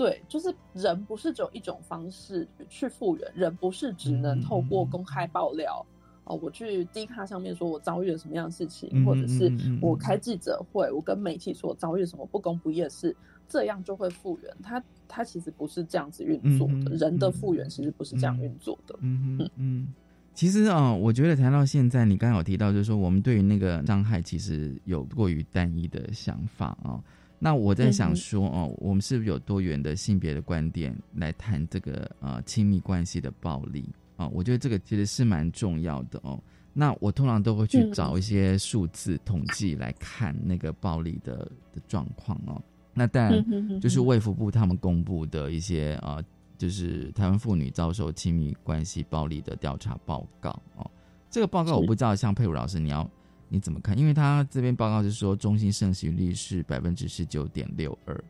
[0.00, 5.84] 对，就是人不是只有一种方式去复原，人不是只能透过公开爆料
[6.24, 13.14] 哦，我去 D 卡上面说我遭遇了什么样的事情，或者是我开记者会，我跟媒体说遭遇什么不公不义的事，
[13.46, 14.50] 这样就会复原。
[14.62, 18.96] 他他其实不是这样子运作的，人的复原其实不是这样运作的。
[19.02, 19.88] 嗯嗯嗯，
[20.32, 27.04] 其实啊，我觉得谈到现在，你刚刚有提到，就是说我们对于那个伤害其实有过于单一的想法啊。
[27.42, 34.28] 那我在想说哦，我们是不是有多元的性别的观点来谈这个呃亲密关系的暴力啊？
[34.28, 36.38] 我觉得这个其实是蛮重要的哦。
[36.74, 41.36] 那我通常都会去找一些数字统计来看那个暴力的
[41.72, 42.62] 的状况哦。
[42.92, 46.22] 那当然就是卫福部他们公布的一些呃，
[46.58, 50.90] 就是台湾妇女遭受亲密关系暴力的调查报告哦。
[51.30, 53.10] 这个报告我不知道，像佩如老师你要。
[53.50, 53.98] 你怎么看？
[53.98, 58.24] 因为他这边报告是说，中心盛行率是百分之十九点六二，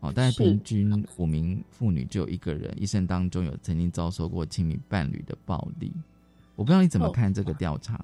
[0.00, 5.92] 哦，但是平均五名妇女就有一个人一生当中有曾经遭受过亲密伴侣的暴力。
[6.56, 7.98] 我不知道你怎么看这个调查。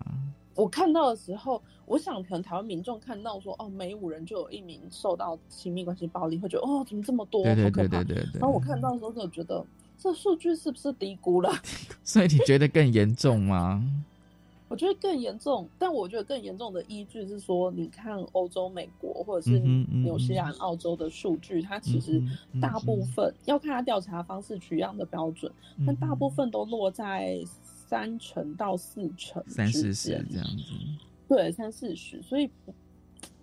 [0.54, 7.42] 我看到的时候，我想可能台湾民众看到说，哦，每五人就有一名受到亲密关系暴力，会觉得哦，怎么这么多？
[7.42, 8.26] 对对对对对。
[8.34, 9.64] 然后我看到的时候就觉得，
[9.96, 11.50] 这数据是不是低估了？
[12.04, 13.82] 所以你觉得更严重吗？
[14.70, 22.22] 我觉得更严重，但我觉得更严重的依据是说，你看欧洲、美国或者是纽西兰、澳洲的数据，它其实
[22.62, 25.52] 大部分要看它调查方式取样的标准，
[25.84, 27.42] 但大部分都落在
[27.88, 30.62] 三成到四成，三四十这样子。
[31.28, 32.48] 对，三四十，所以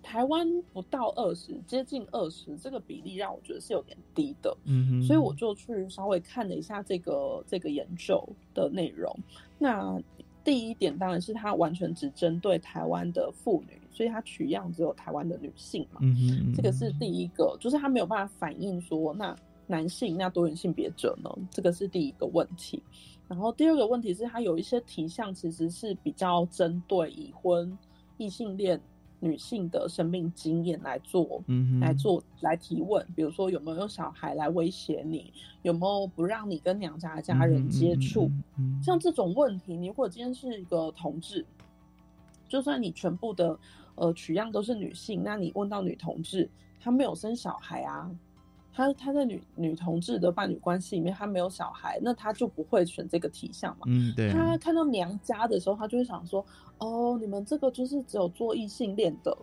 [0.02, 4.56] 台湾不到二十，接近二十，这个比例让我觉得是有点低的。
[4.64, 9.14] 嗯所以我就去稍微看了一下这个这个研究的内容，
[9.58, 10.02] 那。
[10.44, 16.00] 第一点当然是它完全只针对台湾的妇女，所以它取样只有台湾的女性嘛。
[16.02, 19.36] 嗯这个是第一个，就是它没有办法反映说那
[19.66, 22.82] 男性那多元性别者呢，这个是第一个问题。
[23.28, 27.76] 然后第二个问题是它有一些题项其实是比较针对已婚
[28.16, 28.80] 异性恋。
[29.20, 31.42] 女性的生命经验来做，
[31.80, 38.30] 来做来提问，比如说有没有用小孩来威胁你，有没有不让你跟娘家的家人接触，
[38.82, 41.44] 像这种问题，你如果今天是一个同志，
[42.48, 43.58] 就算你全部的
[43.96, 46.48] 呃取样都是女性，那你问到女同志，
[46.80, 48.10] 她没有生小孩啊。
[48.78, 53.82] 他他在女女同志的伴侣关系里面，他没有小孩，那他就不会选这个题项嘛。
[53.86, 54.30] 嗯，对。
[54.30, 56.46] 他看到娘家的时候，他就会想说
[56.78, 59.36] ：“哦，你们这个就是只有做异性恋的。”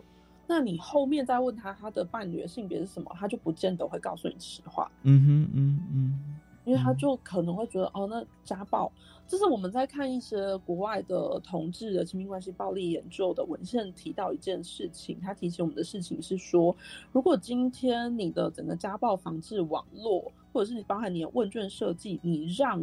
[0.48, 4.90] 那你后面再问他他的伴侣的性别是什么，他就不见得会告诉你实话。
[5.02, 6.35] 嗯哼，嗯嗯。
[6.66, 8.90] 因为他就可能会觉得哦，那家暴，
[9.26, 16.76] 这是我们在看一些国外的同志的亲密关系暴力研究的文献提到一件事情，他提醒我们的事情是说，
[17.12, 22.82] 如果今天你的整个家暴防治网络，或者是你包含你的问卷设计，你让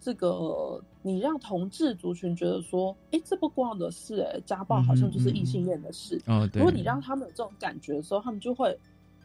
[0.00, 6.18] 这个你让同志族群觉得说，哎，这不关我的事，哎，家暴好像就是异性恋的事。
[6.26, 6.60] 哦，对。
[6.60, 8.78] 如果你让他们有这种感觉的时候，他们就会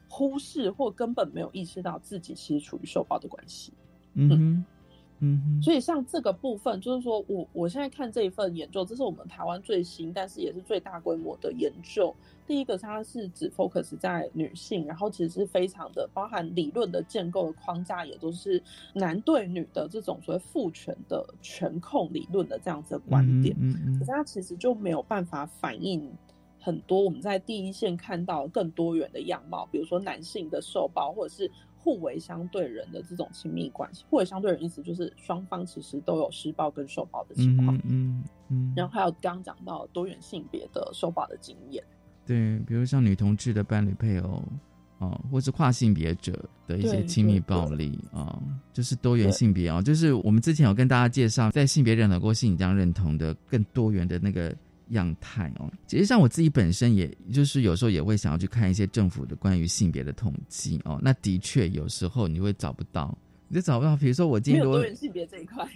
[0.10, 3.72] 忽视或根本没有意识到自己其实处于受暴的关系。
[4.14, 4.66] 嗯哼，
[5.20, 5.62] 嗯哼。
[5.62, 12.14] 所以像这个部分，就是说我我现在看这一份研究，这是我们台湾最新，但是也是最大规模的研究。
[12.46, 18.62] 第一个，它是只 focus 在女性，然后其实是非常的包含理论的建构的框架，也都是
[18.94, 23.56] 男对女的这种所谓父权的权控理论的这样子的观点。
[23.62, 23.94] 嗯嗯。
[23.98, 26.12] 可是它其实就没有办法反映
[26.60, 31.50] 很多我们在第一线看到更多元的样貌，比如说男性的受暴，或者是
[31.84, 34.06] 互为相对人的这种亲密关系。
[34.10, 37.78] 互为相对人意思就是双方其实都有施暴跟受暴的情况。
[37.84, 38.74] 嗯嗯。
[38.76, 41.84] 然后还有刚讲到多元性别的受暴的经验。
[42.26, 44.42] 对，比如像女同志的伴侣配偶，
[45.00, 54.56] 哦，或是跨性别者的一些亲密暴力啊，就是多元性别啊，就是我们之前有跟大家介绍，在性别认同或性倾向认同的更多元的那个
[54.94, 55.72] 样态哦。
[55.86, 61.00] 其实像我自己本身，也就是有时候也会想要去看一些政府的关于性别的统计哦。
[61.02, 63.16] 那的确有时候你会找不到，
[63.48, 63.96] 你就找不到。
[63.96, 65.68] 比如说我今天多元性别这一块。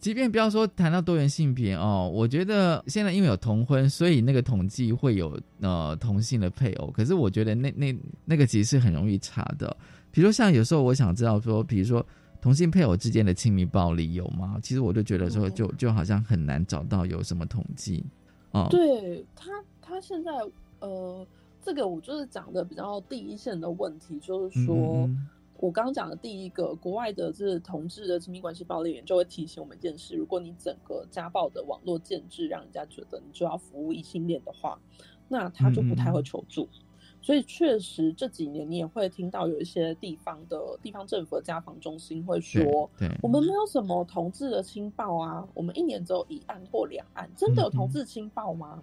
[0.00, 6.88] 即便不要说谈到多元性别哦，我觉得现在因为有同婚，所以那个统计会有呃同性的配偶。
[6.92, 7.92] 可是我觉得那那
[8.24, 9.76] 那个其实是很容易查的。
[10.12, 12.06] 比如说像有时候我想知道说，比如说
[12.40, 14.56] 同性配偶之间的亲密暴力有吗？
[14.62, 18.06] 其实我就觉得说，就就好像很难找到有什么统计
[18.52, 18.66] 哦。
[18.70, 20.32] 对他，他现在
[20.80, 21.26] 呃，
[21.62, 25.08] 这个我就是讲的比较第一线的问题，就是说。
[25.60, 34.78] 我刚刚讲的第一个，国外的这同志的亲密关系暴力员就会提醒我们一件事：如果你整个家暴的网络建制让人家觉得你就要服务异性恋的话，
[35.26, 36.68] 那他就不太会求助。
[37.20, 48.82] 所以确实这几年你也会听到有一些地方的地方政府的家访中心会说：“对，我们没有什么同志的亲报啊，我们一年只有一案或两案，真的有同志亲报吗？”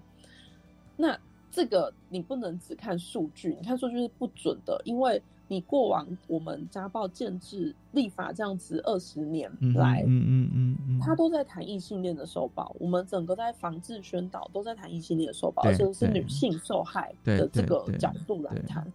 [0.97, 1.17] 那
[1.51, 5.21] 这个你不能只看数据，你看数据是不准的，因为。
[5.47, 18.91] 你过往我们家暴建制立法这样子二十年来，嗯嗯嗯嗯，他都在谈异性恋的受暴，我们整个在防治宣导都在谈异性恋的受暴，而且是女性受害的这个角度来谈。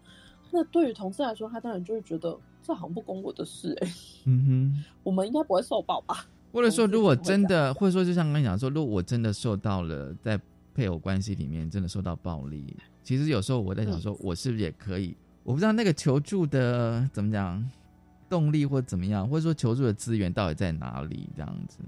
[0.50, 3.88] 那对于同事来说，他当然就会觉得这好像不关我的事哎，
[4.24, 6.26] 嗯哼，我们应该不会受暴吧？
[6.52, 10.36] 或者说，如果真的，或者说就像刚才讲说，如果我真的受到了在
[10.74, 15.16] 配偶关系里面真的受到暴力，其实有时候我在想说，我是不是也可以？
[15.42, 17.64] 我不知道那个求助的怎么讲
[18.28, 21.28] 动力或怎么样，或者说求助的资源到底在哪里？
[21.34, 21.78] 这样子，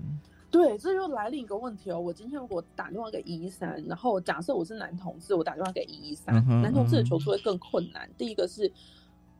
[0.51, 2.01] 对，这就来另一个问题哦。
[2.01, 8.09] 我今天如果打电话给一一三，然后假设我是男同志，我打电话给一一三，男同志的求助会更困难。
[8.19, 8.71] 第一个是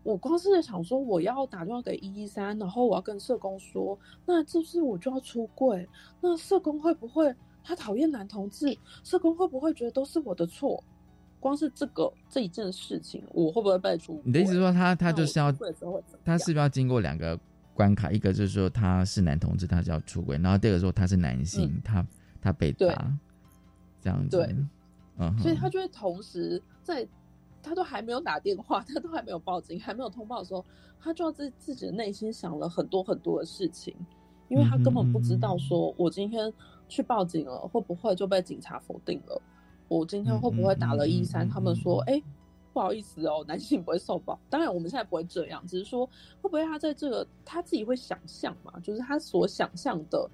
[0.03, 5.89] 我光是在想说，我要打电话给一一三，然后我要跟社工说，那是不是我就要出柜，
[6.21, 7.35] 那社工会不会
[7.65, 8.77] 他讨厌男同志？
[9.03, 10.83] 社工会不会觉得都是我的错？
[11.43, 14.23] 光是这个这一件事情，我会不会被出？
[14.25, 15.51] 你的意思说他他就是要
[16.25, 17.37] 他是不是要经过两个
[17.75, 18.13] 关卡？
[18.13, 22.07] 一个就是说他是男同志，他就要出轨；然后第二个说他是男性，他
[22.41, 23.13] 他被打
[24.01, 24.37] 这样子。
[24.37, 24.57] 对，
[25.19, 27.05] 嗯，所以他就会同时在
[27.61, 30.65] 他都还没有打电话，他都还没有报警，还没有通报的时候，
[31.01, 33.93] 他就要自自己的内心想了很多很多的事情，
[34.49, 36.53] 因为他根本不知道说我今天
[36.89, 39.43] 去报警了，会不会就被警察否定了。
[39.93, 41.47] 我今天会不会打了一三？
[41.47, 42.21] 他们说，哎，
[42.73, 44.41] 不好意思哦，男性不会受报。
[44.49, 46.07] 当然，我们现在不会这样，只是说，
[46.41, 48.73] 会不会他在这个他自己会想象嘛？
[48.81, 50.31] 就是他所想象的，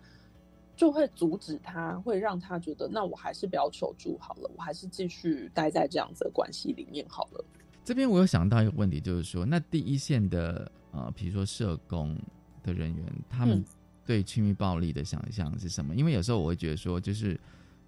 [0.77, 7.45] 就会阻止他，会让他觉得，那我还是不要求助好了，我还是继续待在这样子的关系里面好了。
[7.85, 12.17] 这边我有想到一个问题，就是说，那第一线的呃，比如说社工
[12.63, 13.65] 的人员，他们
[14.07, 15.97] 对亲密暴力的想象是什么？
[15.97, 17.39] 因为有时候我会觉得说，就是。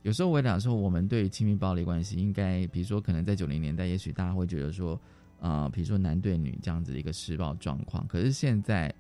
[0.02, 4.98] 有时候我也讲说，我们对亲密暴力关系应该，比如说，可能在九零年代，也许大家会觉得说，
[5.38, 8.06] 啊，比如说男对女这样子的一个施暴状况。
[8.08, 8.90] 可是现在，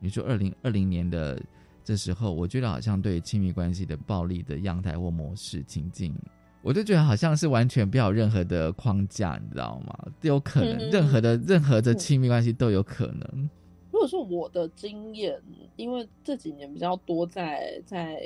[0.00, 1.38] 你说二零二零年的
[1.84, 6.14] 这时候，我觉得好像对亲密关系的暴力的样态或模式情境，
[6.62, 9.94] 我就觉得好像是完全不要任何的框架，你知道吗？
[10.22, 13.50] 都有可能，任何的任何的亲密关系都有可能。
[13.92, 15.38] 如果说我的经验，
[15.76, 18.18] 因为这几年比较多在在。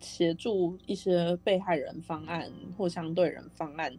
[0.00, 3.92] 协助一些被害人方案或相对人方案，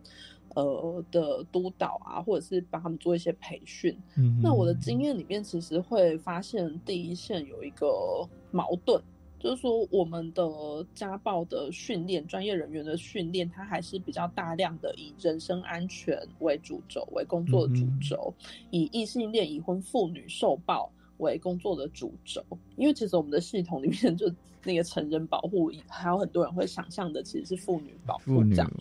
[0.56, 3.98] 呃的督导啊，或者是帮他们做一些培训。
[4.18, 9.02] 嗯那我的经验里面，其实会发现第一线有一个矛盾。
[9.40, 18.32] 就是说，我们的家暴的训练，专业人员的训练，它还是比较大量的以人身安全为主轴，为工作的主轴，
[18.70, 20.88] 以异性恋已婚妇女受暴
[21.18, 22.40] 为工作的主轴。
[22.76, 24.32] 因为其实我们的系统里面， 就
[24.64, 28.72] 那个成人保护，还有很多人会想象的其实是妇女保护妇女这样。，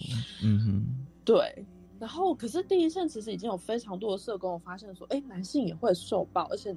[0.45, 1.65] 嗯哼，对，
[1.99, 6.75] 然后可是第一线其实已经有非常多的社工发现说，哎，男性也会受暴，而且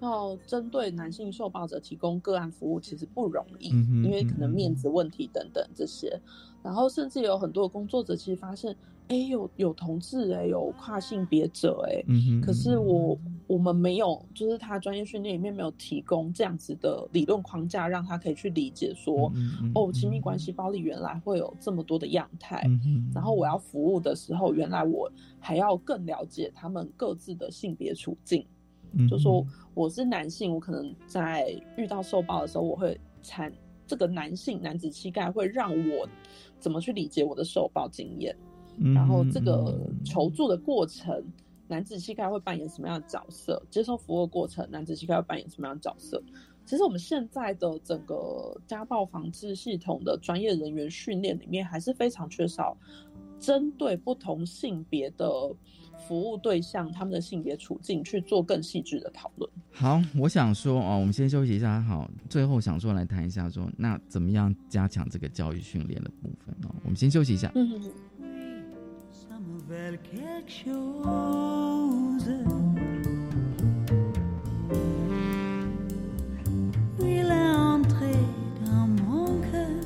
[0.00, 6.20] 要针对男性受暴者提供个案服务其实不容易，嗯因为可能面子问题等等这些。
[6.62, 8.76] 然后甚至有很多工作者其实发现，
[9.08, 28.44] 哎，有有同志哎，有跨性别者哎，嗯哼可是我我们没有，就是他专业训练里面没有提供这样子的理论框架，让他可以去理解说，嗯哦，亲密关系暴力原来会有这么多的样态，嗯然后我要服务的时候，原来我还要更了解他们各自的性别处境。
[28.92, 29.44] 嗯就说
[29.74, 33.52] 我是男性，我可能在遇到受暴的时候，我会产
[33.86, 36.08] 这个男性男子气概会让我
[36.58, 38.45] 怎么去理解我的受暴经验，嗯
[38.94, 41.24] 然后这个求助的过程，
[41.68, 43.62] 男子气概会扮演什么样的角色？
[43.70, 46.22] 接受服务的过程，男子气概会扮演什么样的角色？
[46.64, 52.76] 其实我们现在的整个家暴防治系统的专业人员训练里面，还是非常缺少
[53.38, 55.30] 针对不同性别的
[56.08, 59.48] 服务对象他们的性别处境去做更细致的讨论。
[59.70, 61.80] 好，我想说哦，我们先休息一下。
[61.82, 66.74] 好，最后想说来谈一下说，那怎么样加强这个教育训练的部分哦？
[66.82, 67.50] 我们先休息一下。
[67.54, 67.80] 嗯
[69.68, 72.30] veut quelque chose.
[77.00, 78.12] Il est entré
[78.64, 79.84] dans mon cœur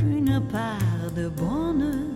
[0.00, 2.11] une part de bonheur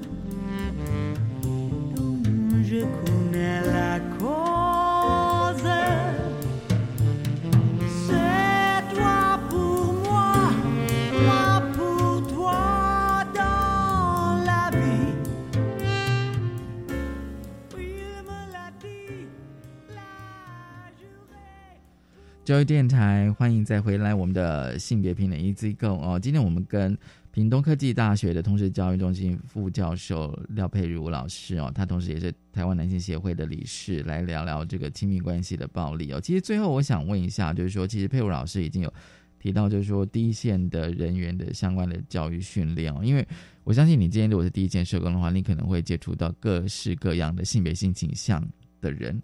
[22.47, 26.17] 教育电台，欢迎再回来我们的性别平等 Easy Go 哦。
[26.17, 26.97] 今天我们跟
[27.33, 36.21] 屏东科技大学的通识教育中心副教授廖佩如老师哦，他同时也是台湾男性协会的理事，来聊聊这个亲密关系的暴力哦。
[36.21, 38.95] 其实最后我想问一下，就是说，其实佩如老师已经有
[39.41, 43.27] 提到，就是说第一线的人员的相关的教育训练哦，因为
[43.65, 48.49] 我相信你今天如果是第一线社工的话，你可能会接触到各式各样的性别性倾向
[48.81, 49.21] 的人。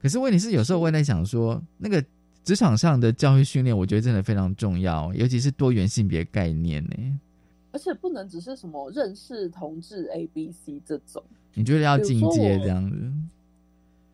[0.00, 2.02] 可是问题是，有时候我也在想说，那个
[2.50, 7.20] 职场上的教育训练，我觉得真的非常重要，尤其是多元性别概念呢。
[7.70, 11.22] 而且不能只是什么认识同志 A、B、C 这种。
[11.54, 13.12] 你觉得要进阶这样子？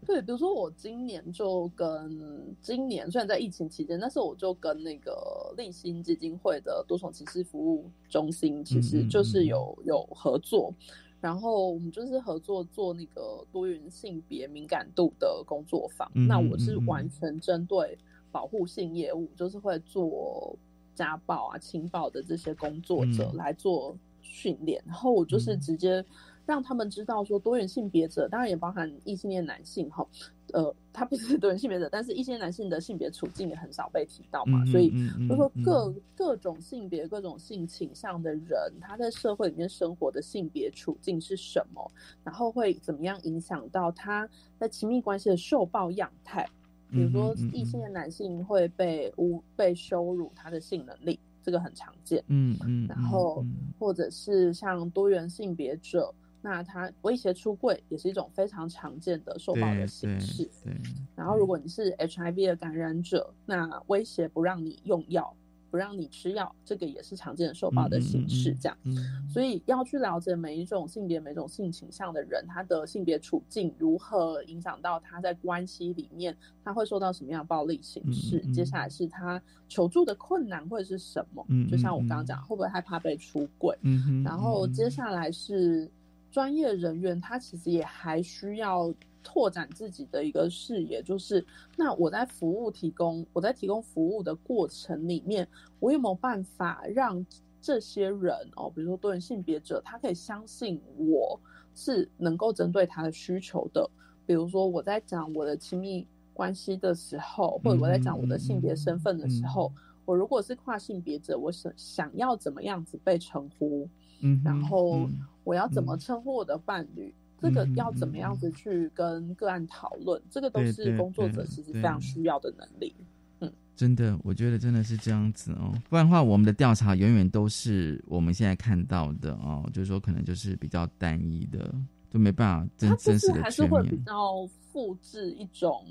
[0.06, 10.74] 对，比如说我今年就跟今年虽然在疫情期间，但是我就跟那个立新基金会的多重歧视服务中心，其实就是有有合作，
[11.22, 16.06] 然后我们就是合作做那个多元性别敏感度的工作坊。
[16.12, 17.96] 嗯那我是完全针对
[18.36, 20.54] 保护性业务，就是会做
[20.94, 23.36] 家暴啊、轻暴的这些工作者嗯。
[23.36, 26.04] 来做训练，然后我就是直接
[26.44, 30.06] 让他们知道说，多元性别者当然也包含异性恋男性哈，
[30.52, 34.92] 呃，他不是 多元性别者，但是异性恋男性的性别处境也很少被提到嘛，嗯所以
[35.26, 41.90] 就说嗯各各种性别、各种性倾向的人，他在社会里面生活的性别处境是什么，
[42.22, 44.28] 然后会怎么样影响到他
[44.58, 46.46] 在亲密关系的受暴样态。
[46.90, 52.22] 比如说嗯嗯嗯，异性的男性会被污、被羞辱他的性能力，这个很常见。
[52.28, 53.44] 嗯嗯，然后
[53.78, 60.48] 或者是像多元性别者，那他威胁出柜也是一种非常常见的受暴的形式。
[60.62, 60.72] 对，
[61.16, 65.34] 然后如果你是 HIV 的感染者，那威胁不让你用药，
[65.76, 68.54] 不让你吃药，这个也是常见的受暴的形式。
[68.54, 68.96] 这样，嗯
[69.28, 78.40] 所以要去了解每一种性别、每种性倾向的人，他的性别处境如何影响到他在关系里面，他会受到什么样的暴力形式。
[78.54, 81.44] 接下来是他求助的困难会是什么？
[81.50, 83.76] 嗯就像我嗯刚刚讲，会不会害怕被出柜？
[83.82, 85.90] 嗯哼然后接下来是
[86.30, 88.90] 专业人员，他其实也还需要
[89.28, 91.44] 拓展自己的一个视野，就是
[91.76, 95.48] 那我在服务提供，我在提供服务的过程里面，
[95.80, 97.26] 我有没有办法让
[97.60, 101.38] 这些人哦，比如说多元性别者，他可以相信我
[101.74, 103.90] 是能够针对他的需求的。
[104.24, 109.72] 比如说我在讲我的亲密关系的时候，或者我在讲我的性别身份的时候，
[110.04, 113.88] 我如果是跨性别者，我想想要怎么样子被称呼，
[114.20, 115.08] 嗯，然后
[115.42, 122.94] 我要怎么称呼我的伴侣，这个要怎么样子去跟个案讨论，这个都是工作者其实非常需要的能力。
[123.40, 131.74] 嗯，真的，我觉得真的是这样子哦，不然的话，我们的调查永远都是我们现在看到的哦，就是说可能就是比较单一的，
[132.10, 135.84] 就没办法真真实的还是会比较复制一种。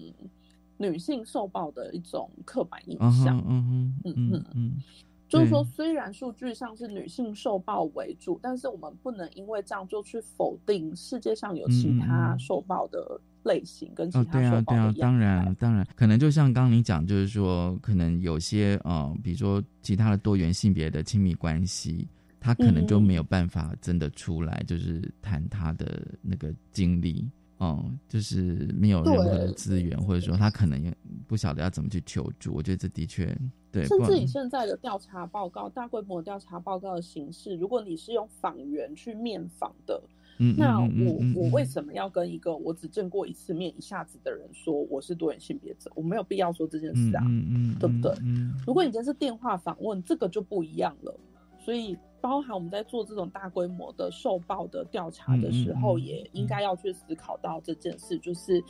[0.77, 4.29] 女性受暴的一种刻板印象，嗯嗯嗯。
[4.33, 4.73] 嗯嗯，
[5.35, 22.07] 就是说，虽然数据上是女性受暴为主，但是我们不能因为这样就去否定世界上有其他受暴的类型跟其他受暴的对啊，对啊，当然，当然，可能就像刚刚你讲，就是说，可能有些呃，比如说其他的多元性别的亲密关系，
[22.39, 27.29] 他可能就没有办法真的出来，就是谈他的那个经历。
[27.57, 28.41] 哦，就是
[28.73, 30.93] 没有任何的资源，或者说他可能也
[31.27, 32.53] 不晓得要怎么去求助。
[32.53, 33.25] 我觉得这的确
[33.71, 33.85] 对。
[33.85, 40.03] 甚至以现在的调查报告、大规模调查报告的形式，如果你是用访员去面访的，
[40.57, 45.89] 那我我为什么要跟一个我只见过一次面一下子的人说我是多元性别者？
[45.95, 47.23] 我没有必要说这件事啊，
[47.79, 48.13] 对不对？
[48.67, 51.17] 如果你今天是电话访问，这个就不一样了。
[51.57, 58.63] 所以，包含我们在做这种大规模的受报的调查的时候，也应该要去思考到这件事，就是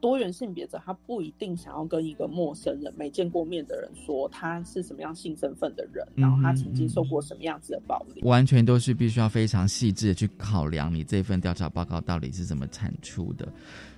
[0.00, 13.46] 多元性别者他不一定想要跟一个陌生人、没见过面的人说他是什么样性身份的人，然后他曾经受过什么样子的暴力，完全都是必须要非常细致的去考量你这份调查报告到底是怎么产出的。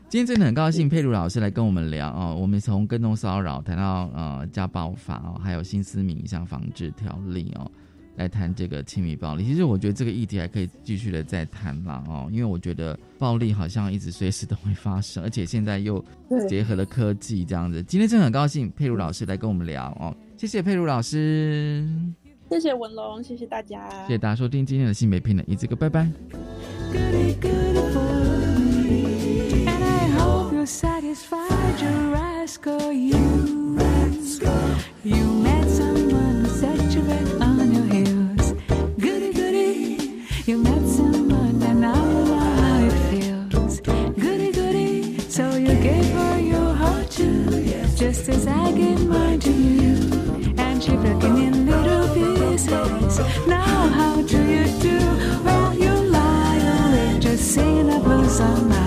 [0.09, 7.71] 今天真的很高兴佩如老师来跟我们聊哦，我们从跟踪骚扰谈到呃家暴法哦，还有新思敏像防治条例哦。
[8.17, 16.05] 来谈这个亲密暴力，其实我觉得这个议题还可以继续的再谈啦哦，因为我觉得暴力好像一直随时都会发生，而且现在又
[16.49, 17.83] 结合了科技这样子。
[17.83, 21.87] 今天真的很高兴佩如老师来跟我们聊哦，谢谢佩如老师，
[22.51, 26.09] 谢谢文龙，谢谢大家，谢谢大家收听今天的性别平等，一这个拜拜。
[35.05, 35.47] You
[48.67, 48.73] I
[49.05, 49.95] mine to you.
[50.59, 53.19] And she broke it in little pieces.
[53.47, 54.99] Now how do you do?
[55.45, 58.86] Well, you lie awake, just singing the blues all night.